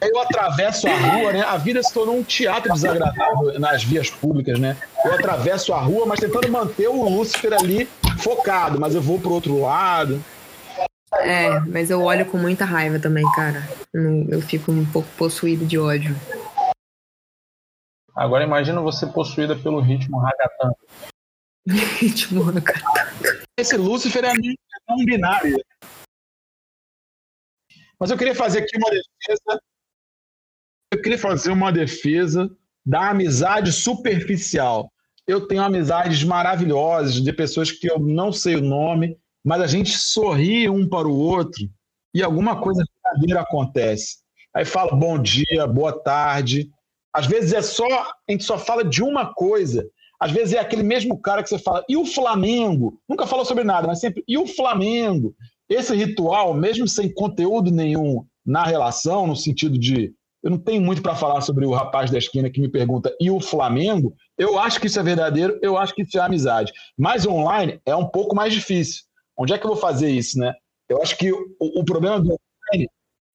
Eu 0.08 0.20
atravesso 0.22 0.88
a 0.88 0.96
rua, 0.96 1.34
né? 1.34 1.42
A 1.42 1.58
vida 1.58 1.82
se 1.84 1.94
tornou 1.94 2.18
um 2.18 2.24
teatro 2.24 2.72
desagradável 2.74 3.60
nas 3.60 3.84
vias 3.84 4.10
públicas, 4.10 4.60
né? 4.60 4.78
Eu 5.04 5.14
atravesso 5.14 5.74
a 5.74 5.80
rua, 5.80 6.06
mas 6.06 6.20
tentando 6.20 6.50
manter 6.50 6.88
o 6.88 7.10
Lúcifer 7.10 7.54
ali 7.54 7.86
focado, 8.20 8.80
mas 8.80 8.96
eu 8.96 9.02
vou 9.02 9.20
pro 9.20 9.34
outro 9.34 9.62
lado. 9.62 10.24
É, 11.14 11.60
mas 11.62 11.90
eu 11.90 12.02
olho 12.04 12.26
com 12.26 12.38
muita 12.38 12.66
raiva 12.66 13.00
também, 13.00 13.24
cara. 13.34 13.62
Eu 14.30 14.42
fico 14.42 14.72
um 14.72 14.86
pouco 14.86 15.08
possuído 15.18 15.66
de 15.66 15.78
ódio. 15.78 16.16
Agora 18.16 18.44
imagina 18.44 18.82
você 18.82 19.06
possuída 19.06 19.56
pelo 19.56 19.80
ritmo 19.80 20.18
ragatã. 20.20 20.72
tipo, 22.16 22.62
cara. 22.62 22.82
Esse 23.60 23.78
Lúcifer 23.78 24.26
é 24.26 24.34
não 24.88 25.06
binário. 25.06 25.58
Mas 28.00 28.12
eu 28.12 28.18
queria 28.18 28.36
fazer 28.36 28.60
aqui 28.60 28.78
uma 28.78 28.90
defesa. 28.90 29.62
Queria 31.08 31.18
fazer 31.18 31.52
uma 31.52 31.72
defesa 31.72 32.52
da 32.86 33.12
amizade 33.12 33.72
superficial. 33.72 34.92
Eu 35.26 35.48
tenho 35.48 35.64
amizades 35.64 36.22
maravilhosas 36.22 37.24
de 37.24 37.32
pessoas 37.32 37.72
que 37.72 37.90
eu 37.90 37.98
não 37.98 38.34
sei 38.34 38.58
o 38.58 38.62
nome, 38.62 39.18
mas 39.42 39.62
a 39.62 39.68
gente 39.68 39.98
sorri 39.98 40.70
um 40.70 40.86
para 40.86 41.08
o 41.08 41.18
outro 41.18 41.64
e 42.14 42.22
alguma 42.22 42.60
coisa 42.60 42.84
verdadeira 42.94 43.40
acontece. 43.40 44.18
Aí 44.54 44.66
fala 44.66 44.98
bom 44.98 45.18
dia, 45.18 45.66
boa 45.66 45.94
tarde. 45.94 46.70
Às 47.14 47.26
vezes 47.26 47.54
é 47.54 47.62
só, 47.62 47.86
a 47.88 48.30
gente 48.30 48.44
só 48.44 48.58
fala 48.58 48.84
de 48.84 49.02
uma 49.02 49.34
coisa. 49.34 49.90
Às 50.20 50.32
vezes 50.32 50.56
é 50.56 50.60
aquele 50.60 50.84
mesmo 50.84 51.22
cara 51.22 51.42
que 51.42 51.48
você 51.48 51.58
fala, 51.58 51.86
e 51.88 51.96
o 51.96 52.06
Flamengo? 52.06 53.00
Nunca 53.08 53.26
falou 53.26 53.46
sobre 53.46 53.64
nada, 53.64 53.88
mas 53.88 54.02
sempre, 54.02 54.26
e 54.28 54.38
o 54.38 54.46
Flamengo? 54.46 55.34
Esse 55.70 55.96
ritual, 55.96 56.54
mesmo 56.54 56.86
sem 56.86 57.10
conteúdo 57.14 57.72
nenhum 57.72 58.26
na 58.46 58.66
relação, 58.66 59.26
no 59.26 59.38
sentido 59.38 59.78
de 59.80 60.14
eu 60.44 60.52
não 60.52 60.58
tenho 60.58 60.82
muito 60.82 61.02
para 61.02 61.16
falar 61.16 61.42
sobre 61.42 61.66
o 61.66 61.74
rapaz 61.74 62.12
da 62.12 62.18
esquina 62.18 62.50
que 62.50 62.62
me 62.62 62.70
pergunta 62.70 63.14
e 63.20 63.30
o 63.30 63.40
Flamengo. 63.40 64.16
Eu 64.38 64.60
acho 64.60 64.80
que 64.80 64.88
isso 64.88 65.00
é 65.00 65.04
verdadeiro, 65.04 65.58
eu 65.62 65.78
acho 65.78 65.94
que 65.94 66.04
isso 66.04 66.18
é 66.18 66.22
amizade. 66.22 66.72
Mas 66.98 67.26
online 67.26 67.82
é 67.86 67.96
um 67.96 68.06
pouco 68.06 68.36
mais 68.36 68.54
difícil. 68.54 69.04
Onde 69.36 69.54
é 69.54 69.58
que 69.58 69.66
eu 69.66 69.72
vou 69.72 69.80
fazer 69.80 70.10
isso, 70.10 70.38
né? 70.40 70.54
Eu 70.88 71.02
acho 71.02 71.18
que 71.18 71.32
o, 71.32 71.56
o 71.60 71.84
problema 71.84 72.20
do 72.20 72.30
online 72.30 72.90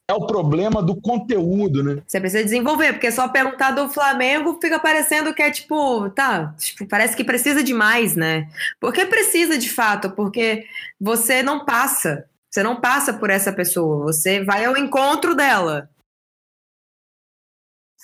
é 0.08 0.14
o 0.14 0.26
problema 0.26 0.82
do 0.82 1.00
conteúdo, 1.00 1.82
né? 1.82 2.02
Você 2.06 2.20
precisa 2.20 2.42
desenvolver, 2.42 2.92
porque 2.94 3.10
só 3.10 3.28
perguntar 3.28 3.72
do 3.72 3.88
Flamengo 3.88 4.58
fica 4.60 4.78
parecendo 4.78 5.34
que 5.34 5.42
é 5.42 5.50
tipo, 5.50 6.08
tá, 6.10 6.54
tipo, 6.58 6.86
parece 6.86 7.16
que 7.16 7.24
precisa 7.24 7.62
demais, 7.62 8.16
né? 8.16 8.48
Porque 8.80 9.06
precisa 9.06 9.58
de 9.58 9.68
fato, 9.68 10.10
porque 10.10 10.66
você 11.00 11.42
não 11.42 11.64
passa, 11.64 12.24
você 12.50 12.62
não 12.62 12.80
passa 12.80 13.12
por 13.12 13.30
essa 13.30 13.52
pessoa, 13.52 14.04
você 14.04 14.44
vai 14.44 14.64
ao 14.64 14.76
encontro 14.76 15.34
dela 15.34 15.88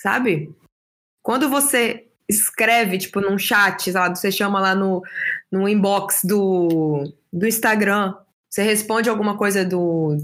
sabe? 0.01 0.53
Quando 1.21 1.49
você 1.49 2.07
escreve, 2.27 2.97
tipo, 2.97 3.19
num 3.19 3.37
chat, 3.37 3.83
sei 3.83 3.93
lá, 3.93 4.09
você 4.13 4.31
chama 4.31 4.59
lá 4.59 4.75
no, 4.75 5.03
no 5.51 5.67
inbox 5.67 6.21
do, 6.23 7.11
do 7.31 7.47
Instagram, 7.47 8.15
você 8.49 8.61
responde 8.61 9.09
alguma 9.09 9.37
coisa 9.37 9.65
do, 9.65 10.17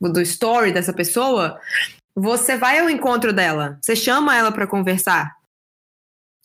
do 0.00 0.20
story 0.20 0.72
dessa 0.72 0.92
pessoa, 0.92 1.60
você 2.14 2.56
vai 2.56 2.78
ao 2.78 2.88
encontro 2.88 3.32
dela, 3.32 3.78
você 3.82 3.94
chama 3.94 4.36
ela 4.36 4.52
para 4.52 4.66
conversar. 4.66 5.36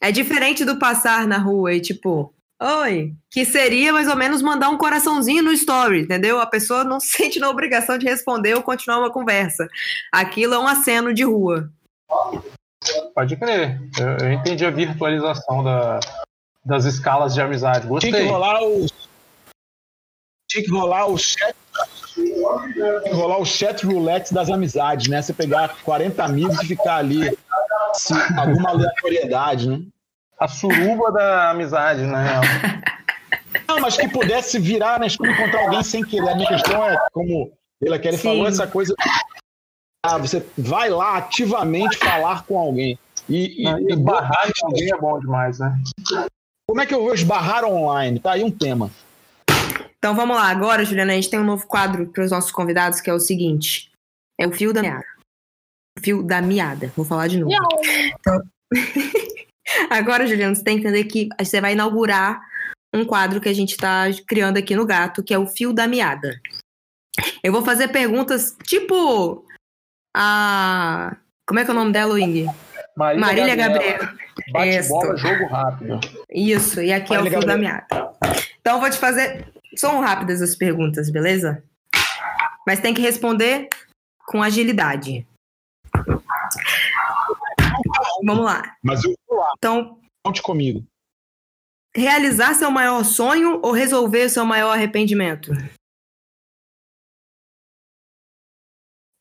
É 0.02 0.12
diferente 0.12 0.66
do 0.66 0.78
passar 0.78 1.26
na 1.28 1.38
rua 1.38 1.74
e 1.74 1.80
tipo, 1.80 2.34
oi, 2.62 3.14
que 3.30 3.46
seria 3.46 3.94
mais 3.94 4.08
ou 4.08 4.16
menos 4.16 4.42
mandar 4.42 4.70
um 4.70 4.78
coraçãozinho 4.78 5.44
no 5.44 5.54
story, 5.54 6.02
entendeu? 6.02 6.40
A 6.40 6.46
pessoa 6.46 6.84
não 6.84 7.00
se 7.00 7.08
sente 7.18 7.40
na 7.40 7.50
obrigação 7.50 7.98
de 7.98 8.06
responder 8.06 8.56
ou 8.56 8.62
continuar 8.62 9.00
uma 9.00 9.12
conversa. 9.12 9.68
Aquilo 10.12 10.54
é 10.54 10.60
um 10.60 10.68
aceno 10.68 11.14
de 11.14 11.24
rua. 11.24 11.72
Pode 13.14 13.36
crer. 13.38 13.80
Eu, 14.00 14.28
eu 14.28 14.34
entendi 14.34 14.66
a 14.66 14.72
virtualização 14.72 15.64
da, 15.64 16.00
das 16.64 16.86
escalas 16.86 17.34
de 17.34 17.42
amizade. 17.42 17.88
Gostei. 17.88 18.12
Tinha 18.12 18.24
que 18.24 18.30
rolar 18.30 18.64
o. 18.64 18.86
Tinha 20.50 20.64
que 20.64 20.72
rolar 20.72 21.08
o 21.08 21.18
chat. 21.18 21.56
Tinha 22.14 23.02
que 23.02 23.10
rolar 23.12 23.38
o 23.40 23.46
chat 23.46 23.86
roulette 23.86 24.34
das 24.34 24.50
amizades, 24.50 25.08
né? 25.08 25.22
Você 25.22 25.34
pegar 25.34 25.76
40 25.84 26.24
amigos 26.24 26.62
e 26.62 26.68
ficar 26.68 26.98
ali 26.98 27.38
se, 27.94 28.14
alguma 28.38 28.70
aleatoriedade, 28.70 29.70
né? 29.70 29.82
A 30.40 30.48
suruba 30.48 31.12
da 31.12 31.52
amizade, 31.52 32.02
né? 32.02 32.26
Não, 33.68 33.80
mas 33.80 33.98
que 33.98 34.08
pudesse 34.08 34.60
virar 34.60 35.00
na 35.00 35.08
escola 35.08 35.30
e 35.30 35.34
encontrar 35.34 35.62
alguém 35.62 35.84
sem 35.84 36.04
querer. 36.04 36.30
A 36.30 36.36
minha 36.36 36.48
questão 36.48 36.86
é, 36.86 36.98
como 37.12 37.52
ele, 37.82 38.18
falou, 38.18 38.48
essa 38.48 38.68
coisa 38.68 38.94
você 40.18 40.46
vai 40.58 40.90
lá 40.90 41.18
ativamente 41.18 41.98
falar 41.98 42.46
com 42.46 42.58
alguém. 42.58 42.98
E, 43.28 43.64
e, 43.64 43.68
e 43.68 43.94
esbarrar 43.94 44.52
com 44.60 44.68
alguém 44.68 44.92
é 44.92 44.98
bom 44.98 45.20
demais, 45.20 45.60
né? 45.60 45.78
Como 46.68 46.82
é 46.82 46.86
que 46.86 46.94
eu 46.94 47.04
vou 47.04 47.14
esbarrar 47.14 47.64
online? 47.64 48.20
Tá 48.20 48.34
aí 48.34 48.44
um 48.44 48.52
tema. 48.52 48.92
Então 49.98 50.16
vamos 50.16 50.36
lá, 50.36 50.50
agora, 50.50 50.86
Juliana, 50.86 51.14
a 51.14 51.16
gente 51.16 51.30
tem 51.30 51.40
um 51.40 51.46
novo 51.46 51.66
quadro 51.66 52.08
para 52.08 52.24
os 52.24 52.32
nossos 52.32 52.52
convidados 52.52 53.02
que 53.02 53.10
é 53.10 53.14
o 53.14 53.20
seguinte: 53.20 53.92
é 54.40 54.48
o 54.48 54.52
fio 54.52 54.72
da 54.72 54.82
meada. 54.82 55.06
O 55.98 56.02
fio 56.02 56.24
da 56.24 56.42
miada. 56.42 56.92
Vou 56.96 57.06
falar 57.06 57.28
de 57.28 57.40
novo. 57.40 57.52
Então... 58.20 58.42
agora, 59.90 60.28
Juliana, 60.28 60.54
você 60.54 60.64
tem 60.64 60.78
que 60.78 60.88
entender 60.88 61.06
que 61.06 61.30
você 61.40 61.60
vai 61.60 61.74
inaugurar 61.74 62.40
um 62.94 63.06
quadro 63.06 63.42
que 63.42 63.50
a 63.50 63.54
gente 63.54 63.72
está 63.72 64.06
criando 64.28 64.58
aqui 64.58 64.76
no 64.76 64.86
gato, 64.86 65.24
que 65.24 65.34
é 65.34 65.40
o 65.40 65.48
fio 65.48 65.74
da 65.74 65.88
miada. 65.88 66.40
Eu 67.44 67.52
vou 67.52 67.64
fazer 67.64 67.88
perguntas 67.88 68.56
tipo 68.64 69.46
a. 70.16 71.18
Como 71.46 71.60
é 71.60 71.66
que 71.66 71.70
é 71.70 71.74
o 71.74 71.78
nome 71.78 71.92
dela, 71.92 72.14
Wing? 72.14 72.48
Marília, 72.96 73.26
Marília 73.26 73.56
Gabriel. 73.56 74.00
Bate 74.52 74.88
bola, 74.88 75.18
jogo 75.18 75.46
rápido. 75.48 76.00
Isso, 76.30 76.82
e 76.82 76.94
aqui 76.94 77.14
Marília 77.14 77.36
é 77.36 77.38
o 77.38 77.42
fio 77.42 77.48
da 77.48 77.58
meada. 77.58 77.86
Então, 78.62 78.76
eu 78.76 78.80
vou 78.80 78.90
te 78.90 78.98
fazer. 78.98 79.46
São 79.76 80.00
rápidas 80.00 80.42
as 80.42 80.56
perguntas, 80.56 81.10
beleza? 81.10 81.62
Mas 82.66 82.80
tem 82.80 82.94
que 82.94 83.02
responder 83.02 83.68
com 84.26 84.42
agilidade. 84.42 85.28
Vamos 88.24 88.46
lá. 88.46 88.76
Mas 88.82 89.04
eu 89.04 89.14
vou 89.28 89.38
lá. 89.40 89.52
Então. 89.58 90.00
Conte 90.24 90.42
comigo. 90.42 90.84
Realizar 91.96 92.56
seu 92.56 92.72
maior 92.72 93.04
sonho 93.04 93.60
ou 93.62 93.72
resolver 93.72 94.30
seu 94.30 94.46
maior 94.46 94.72
arrependimento? 94.72 95.52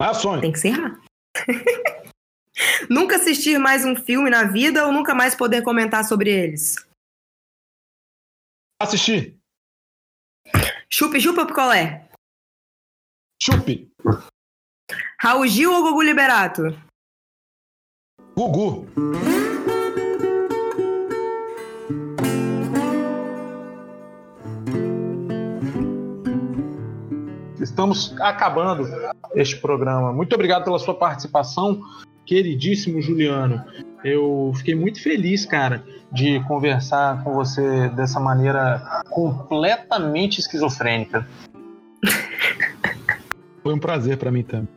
Ah, 0.07 0.13
sonho. 0.13 0.43
Tem 0.43 0.53
que 0.53 0.59
ser 0.59 0.69
errar. 0.69 1.01
nunca 2.91 3.17
assistir 3.17 3.59
mais 3.59 3.87
um 3.87 3.97
filme 3.97 4.29
na 4.29 4.45
vida 4.45 4.85
ou 4.85 4.93
nunca 4.93 5.15
mais 5.15 5.35
poder 5.35 5.63
comentar 5.63 6.05
sobre 6.05 6.31
eles? 6.31 6.77
Assistir. 8.79 9.35
Chupe, 10.91 11.19
chupa, 11.19 11.47
picolé. 11.47 12.07
Chupe. 13.43 13.91
Raul 15.19 15.47
Gil 15.47 15.73
ou 15.73 15.83
Gugu 15.83 16.03
Liberato? 16.03 16.65
Gugu. 18.37 18.87
Estamos 27.75 28.15
acabando 28.21 28.89
este 29.35 29.57
programa. 29.57 30.13
Muito 30.13 30.33
obrigado 30.33 30.63
pela 30.63 30.79
sua 30.79 30.95
participação, 30.95 31.83
queridíssimo 32.25 33.03
Juliano. 33.03 33.65
Eu 34.05 34.53
fiquei 34.55 34.77
muito 34.77 35.03
feliz, 35.03 35.45
cara, 35.45 35.83
de 36.13 36.39
conversar 36.47 37.25
com 37.25 37.35
você 37.35 37.89
dessa 37.89 38.21
maneira 38.21 39.03
completamente 39.11 40.39
esquizofrênica. 40.39 41.27
Foi 43.61 43.75
um 43.75 43.81
prazer 43.81 44.19
para 44.19 44.31
mim 44.31 44.45
também. 44.45 44.69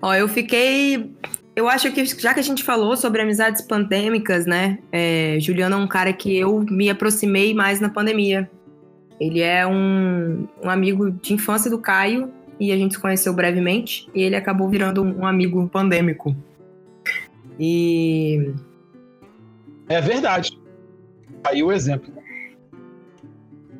Ó, 0.00 0.14
eu 0.14 0.28
fiquei. 0.28 1.12
Eu 1.56 1.68
acho 1.68 1.90
que 1.90 2.04
já 2.04 2.32
que 2.32 2.38
a 2.38 2.44
gente 2.44 2.62
falou 2.62 2.96
sobre 2.96 3.20
amizades 3.20 3.62
pandêmicas, 3.62 4.46
né? 4.46 4.78
É, 4.92 5.38
Juliano 5.40 5.74
é 5.74 5.78
um 5.78 5.88
cara 5.88 6.12
que 6.12 6.36
eu 6.38 6.60
me 6.60 6.88
aproximei 6.88 7.52
mais 7.52 7.80
na 7.80 7.88
pandemia. 7.88 8.48
Ele 9.20 9.40
é 9.40 9.66
um, 9.66 10.46
um 10.62 10.70
amigo 10.70 11.10
de 11.10 11.34
infância 11.34 11.70
do 11.70 11.78
Caio 11.78 12.32
e 12.58 12.72
a 12.72 12.76
gente 12.76 12.94
se 12.94 13.00
conheceu 13.00 13.32
brevemente 13.32 14.08
e 14.14 14.22
ele 14.22 14.36
acabou 14.36 14.68
virando 14.68 15.02
um 15.02 15.26
amigo 15.26 15.68
pandêmico. 15.68 16.34
E. 17.58 18.52
É 19.88 20.00
verdade. 20.00 20.58
Aí 21.44 21.62
o 21.62 21.72
exemplo. 21.72 22.12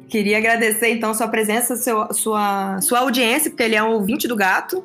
Queria 0.08 0.36
agradecer 0.36 0.90
então 0.90 1.14
sua 1.14 1.28
presença, 1.28 1.74
seu, 1.74 2.12
sua, 2.12 2.80
sua 2.82 2.98
audiência, 2.98 3.50
porque 3.50 3.62
ele 3.62 3.74
é 3.74 3.82
um 3.82 3.92
ouvinte 3.92 4.28
do 4.28 4.36
gato. 4.36 4.84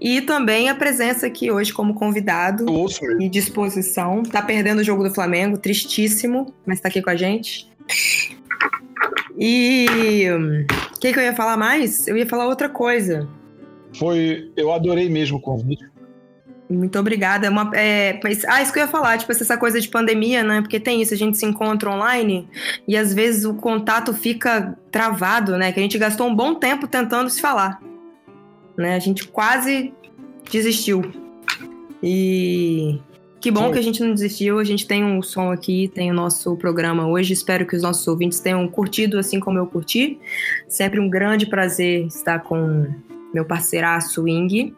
E 0.00 0.20
também 0.20 0.68
a 0.68 0.74
presença 0.74 1.26
aqui 1.26 1.50
hoje 1.50 1.72
como 1.72 1.94
convidado 1.94 2.64
e 3.20 3.28
disposição. 3.28 4.22
Tá 4.22 4.42
perdendo 4.42 4.80
o 4.80 4.84
jogo 4.84 5.02
do 5.02 5.14
Flamengo, 5.14 5.58
tristíssimo, 5.58 6.54
mas 6.64 6.80
tá 6.80 6.88
aqui 6.88 7.02
com 7.02 7.10
a 7.10 7.16
gente. 7.16 7.68
E 9.38 10.26
o 10.30 10.98
que, 10.98 11.12
que 11.12 11.18
eu 11.18 11.22
ia 11.22 11.34
falar 11.34 11.56
mais? 11.56 12.08
Eu 12.08 12.16
ia 12.16 12.26
falar 12.26 12.46
outra 12.46 12.68
coisa. 12.68 13.28
Foi. 13.98 14.50
Eu 14.56 14.72
adorei 14.72 15.08
mesmo 15.08 15.38
o 15.38 15.40
convite. 15.40 15.84
Muito 16.68 16.98
obrigada. 16.98 17.46
É 17.46 17.50
uma, 17.50 17.70
é, 17.74 18.18
mas, 18.22 18.44
ah, 18.44 18.60
isso 18.60 18.72
que 18.72 18.78
eu 18.78 18.84
ia 18.84 18.88
falar, 18.88 19.18
tipo, 19.18 19.30
essa 19.30 19.56
coisa 19.56 19.80
de 19.80 19.88
pandemia, 19.88 20.42
né? 20.42 20.60
Porque 20.60 20.80
tem 20.80 21.00
isso, 21.00 21.14
a 21.14 21.16
gente 21.16 21.36
se 21.38 21.46
encontra 21.46 21.90
online 21.90 22.48
e 22.88 22.96
às 22.96 23.14
vezes 23.14 23.44
o 23.44 23.54
contato 23.54 24.12
fica 24.12 24.76
travado, 24.90 25.56
né? 25.56 25.70
Que 25.70 25.78
a 25.78 25.82
gente 25.82 25.98
gastou 25.98 26.26
um 26.26 26.34
bom 26.34 26.54
tempo 26.54 26.88
tentando 26.88 27.30
se 27.30 27.40
falar. 27.40 27.80
Né? 28.76 28.96
A 28.96 28.98
gente 28.98 29.28
quase 29.28 29.92
desistiu. 30.50 31.02
E 32.02 33.00
que 33.40 33.50
bom 33.50 33.66
Sim. 33.66 33.72
que 33.72 33.78
a 33.78 33.82
gente 33.82 34.02
não 34.02 34.12
desistiu. 34.12 34.58
A 34.58 34.64
gente 34.64 34.86
tem 34.86 35.04
um 35.04 35.22
som 35.22 35.52
aqui, 35.52 35.90
tem 35.94 36.10
o 36.10 36.14
nosso 36.14 36.56
programa 36.56 37.06
hoje. 37.06 37.32
Espero 37.32 37.66
que 37.66 37.76
os 37.76 37.82
nossos 37.82 38.06
ouvintes 38.08 38.40
tenham 38.40 38.66
curtido 38.68 39.18
assim 39.18 39.38
como 39.38 39.58
eu 39.58 39.66
curti. 39.66 40.18
Sempre 40.68 41.00
um 41.00 41.08
grande 41.08 41.46
prazer 41.46 42.06
estar 42.06 42.40
com 42.40 42.86
meu 43.32 43.44
parceiraço 43.44 44.22
Wing. 44.22 44.74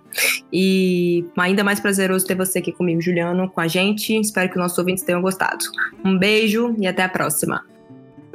E 0.53 1.25
ainda 1.37 1.63
mais 1.63 1.79
prazeroso 1.79 2.27
ter 2.27 2.35
você 2.35 2.59
aqui 2.59 2.73
comigo, 2.73 3.01
Juliano, 3.01 3.49
com 3.49 3.61
a 3.61 3.69
gente. 3.69 4.19
Espero 4.19 4.49
que 4.49 4.57
os 4.57 4.63
nossos 4.63 4.79
ouvintes 4.79 5.05
tenham 5.05 5.23
gostado. 5.23 5.65
Um 6.05 6.19
beijo 6.19 6.75
e 6.79 6.87
até 6.87 7.03
a 7.03 7.09
próxima. 7.09 7.65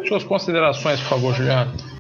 Suas 0.08 0.24
considerações, 0.24 1.00
por 1.02 1.10
favor, 1.10 1.34
Juliano. 1.34 1.93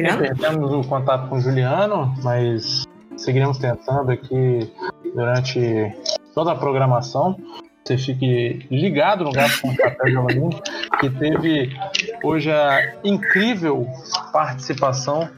Juliano? 0.00 0.22
Perdemos 0.22 0.72
o 0.72 0.88
contato 0.88 1.28
com 1.28 1.36
o 1.36 1.40
Juliano, 1.40 2.14
mas 2.22 2.84
seguiremos 3.16 3.58
tentando 3.58 4.10
aqui 4.10 4.72
durante 5.14 5.94
toda 6.34 6.52
a 6.52 6.54
programação. 6.54 7.36
Você 7.84 7.96
fique 7.98 8.66
ligado 8.70 9.24
no 9.24 9.32
Gato 9.32 9.62
com 9.62 9.74
Papel 9.74 10.06
de 10.06 10.16
Alumínio, 10.16 10.62
que 11.00 11.10
teve 11.10 11.76
hoje 12.22 12.50
a 12.50 12.94
incrível 13.02 13.86
participação 14.32 15.28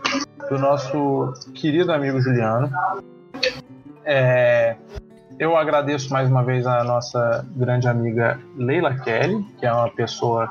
do 0.51 0.59
nosso 0.59 1.33
querido 1.55 1.92
amigo 1.92 2.20
Juliano. 2.20 2.70
É, 4.05 4.77
eu 5.38 5.57
agradeço 5.57 6.12
mais 6.12 6.29
uma 6.29 6.44
vez 6.44 6.66
a 6.66 6.85
nossa 6.85 7.46
grande 7.57 7.88
amiga 7.88 8.38
Leila 8.57 8.94
Kelly, 8.96 9.42
que 9.59 9.64
é 9.64 9.72
uma 9.72 9.88
pessoa 9.88 10.51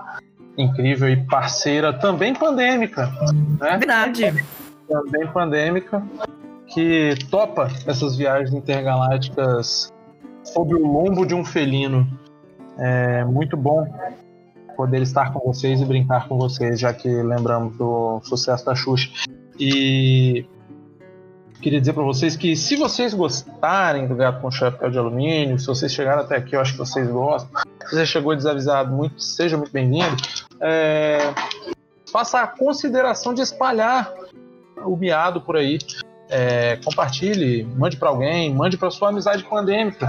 incrível 0.58 1.10
e 1.10 1.18
parceira, 1.26 1.94
também 1.94 2.34
pandêmica, 2.34 3.08
né? 3.60 3.78
Verdade. 3.78 4.46
Também 4.88 5.28
pandêmica, 5.28 6.04
que 6.68 7.16
topa 7.30 7.70
essas 7.86 8.18
viagens 8.18 8.54
intergalácticas 8.54 9.92
sob 10.44 10.76
o 10.76 10.86
lombo 10.86 11.26
de 11.26 11.34
um 11.34 11.46
felino. 11.46 12.08
É 12.78 13.24
muito 13.24 13.56
bom 13.56 13.88
poder 14.76 15.02
estar 15.02 15.32
com 15.32 15.40
vocês 15.40 15.82
e 15.82 15.86
brincar 15.86 16.28
com 16.28 16.38
vocês, 16.38 16.80
já 16.80 16.94
que 16.94 17.08
lembramos 17.08 17.78
do 17.78 18.20
sucesso 18.24 18.66
da 18.66 18.74
Xuxa. 18.74 19.10
E 19.60 20.46
queria 21.62 21.80
dizer 21.80 21.94
para 21.94 22.04
vocês 22.04 22.36
que 22.36 22.56
se 22.56 22.76
vocês 22.76 23.14
gostarem 23.14 24.08
do 24.08 24.16
Gato 24.16 24.42
com 24.42 24.50
Chapéu 24.50 24.90
de 24.90 24.98
Alumínio, 24.98 25.60
se 25.60 25.68
vocês 25.68 25.94
chegaram 25.94 26.24
até 26.24 26.38
aqui, 26.38 26.56
eu 26.56 26.62
acho 26.62 26.72
que 26.74 26.80
vocês 26.80 27.08
gostam. 27.08 27.62
Se 27.86 27.96
você 27.96 28.06
chegou 28.06 28.36
desavisado, 28.36 28.92
muito, 28.92 29.22
seja 29.22 29.58
muito 29.58 29.72
bem-vindo. 29.72 30.16
É, 30.62 31.18
faça 32.12 32.42
a 32.42 32.48
consideração 32.48 33.34
de 33.34 33.42
espalhar 33.42 34.14
o 34.78 34.96
miado 34.96 35.42
por 35.42 35.58
aí. 35.58 35.78
É, 36.30 36.78
compartilhe, 36.78 37.64
mande 37.78 37.98
para 37.98 38.10
alguém, 38.10 38.54
mande 38.54 38.78
para 38.78 38.90
sua 38.90 39.10
amizade 39.10 39.44
pandêmica, 39.44 40.08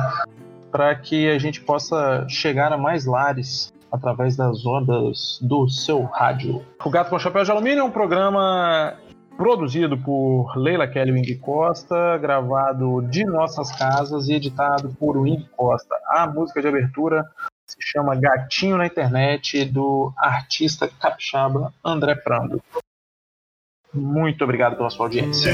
para 0.70 0.94
que 0.94 1.28
a 1.28 1.38
gente 1.38 1.60
possa 1.60 2.24
chegar 2.28 2.72
a 2.72 2.78
mais 2.78 3.06
lares 3.06 3.72
através 3.90 4.36
das 4.36 4.64
ondas 4.64 5.38
do 5.42 5.68
seu 5.68 6.04
rádio. 6.04 6.64
O 6.82 6.90
Gato 6.90 7.10
com 7.10 7.18
Chapéu 7.18 7.44
de 7.44 7.50
Alumínio 7.50 7.80
é 7.80 7.84
um 7.84 7.90
programa 7.90 8.94
produzido 9.36 9.98
por 9.98 10.56
Leila 10.56 10.86
Kelly 10.86 11.12
Wing 11.12 11.34
Costa, 11.36 12.16
gravado 12.18 13.02
de 13.02 13.24
nossas 13.24 13.70
casas 13.76 14.28
e 14.28 14.34
editado 14.34 14.90
por 14.98 15.16
Wing 15.16 15.46
Costa. 15.56 15.94
A 16.08 16.26
música 16.26 16.60
de 16.60 16.68
abertura 16.68 17.24
se 17.72 17.78
chama 17.80 18.14
Gatinho 18.14 18.76
na 18.76 18.86
Internet, 18.86 19.64
do 19.64 20.12
artista 20.16 20.88
capixaba 20.88 21.72
André 21.82 22.14
Prando. 22.14 22.62
Muito 23.94 24.44
obrigado 24.44 24.76
pela 24.76 24.90
sua 24.90 25.06
audiência. 25.06 25.52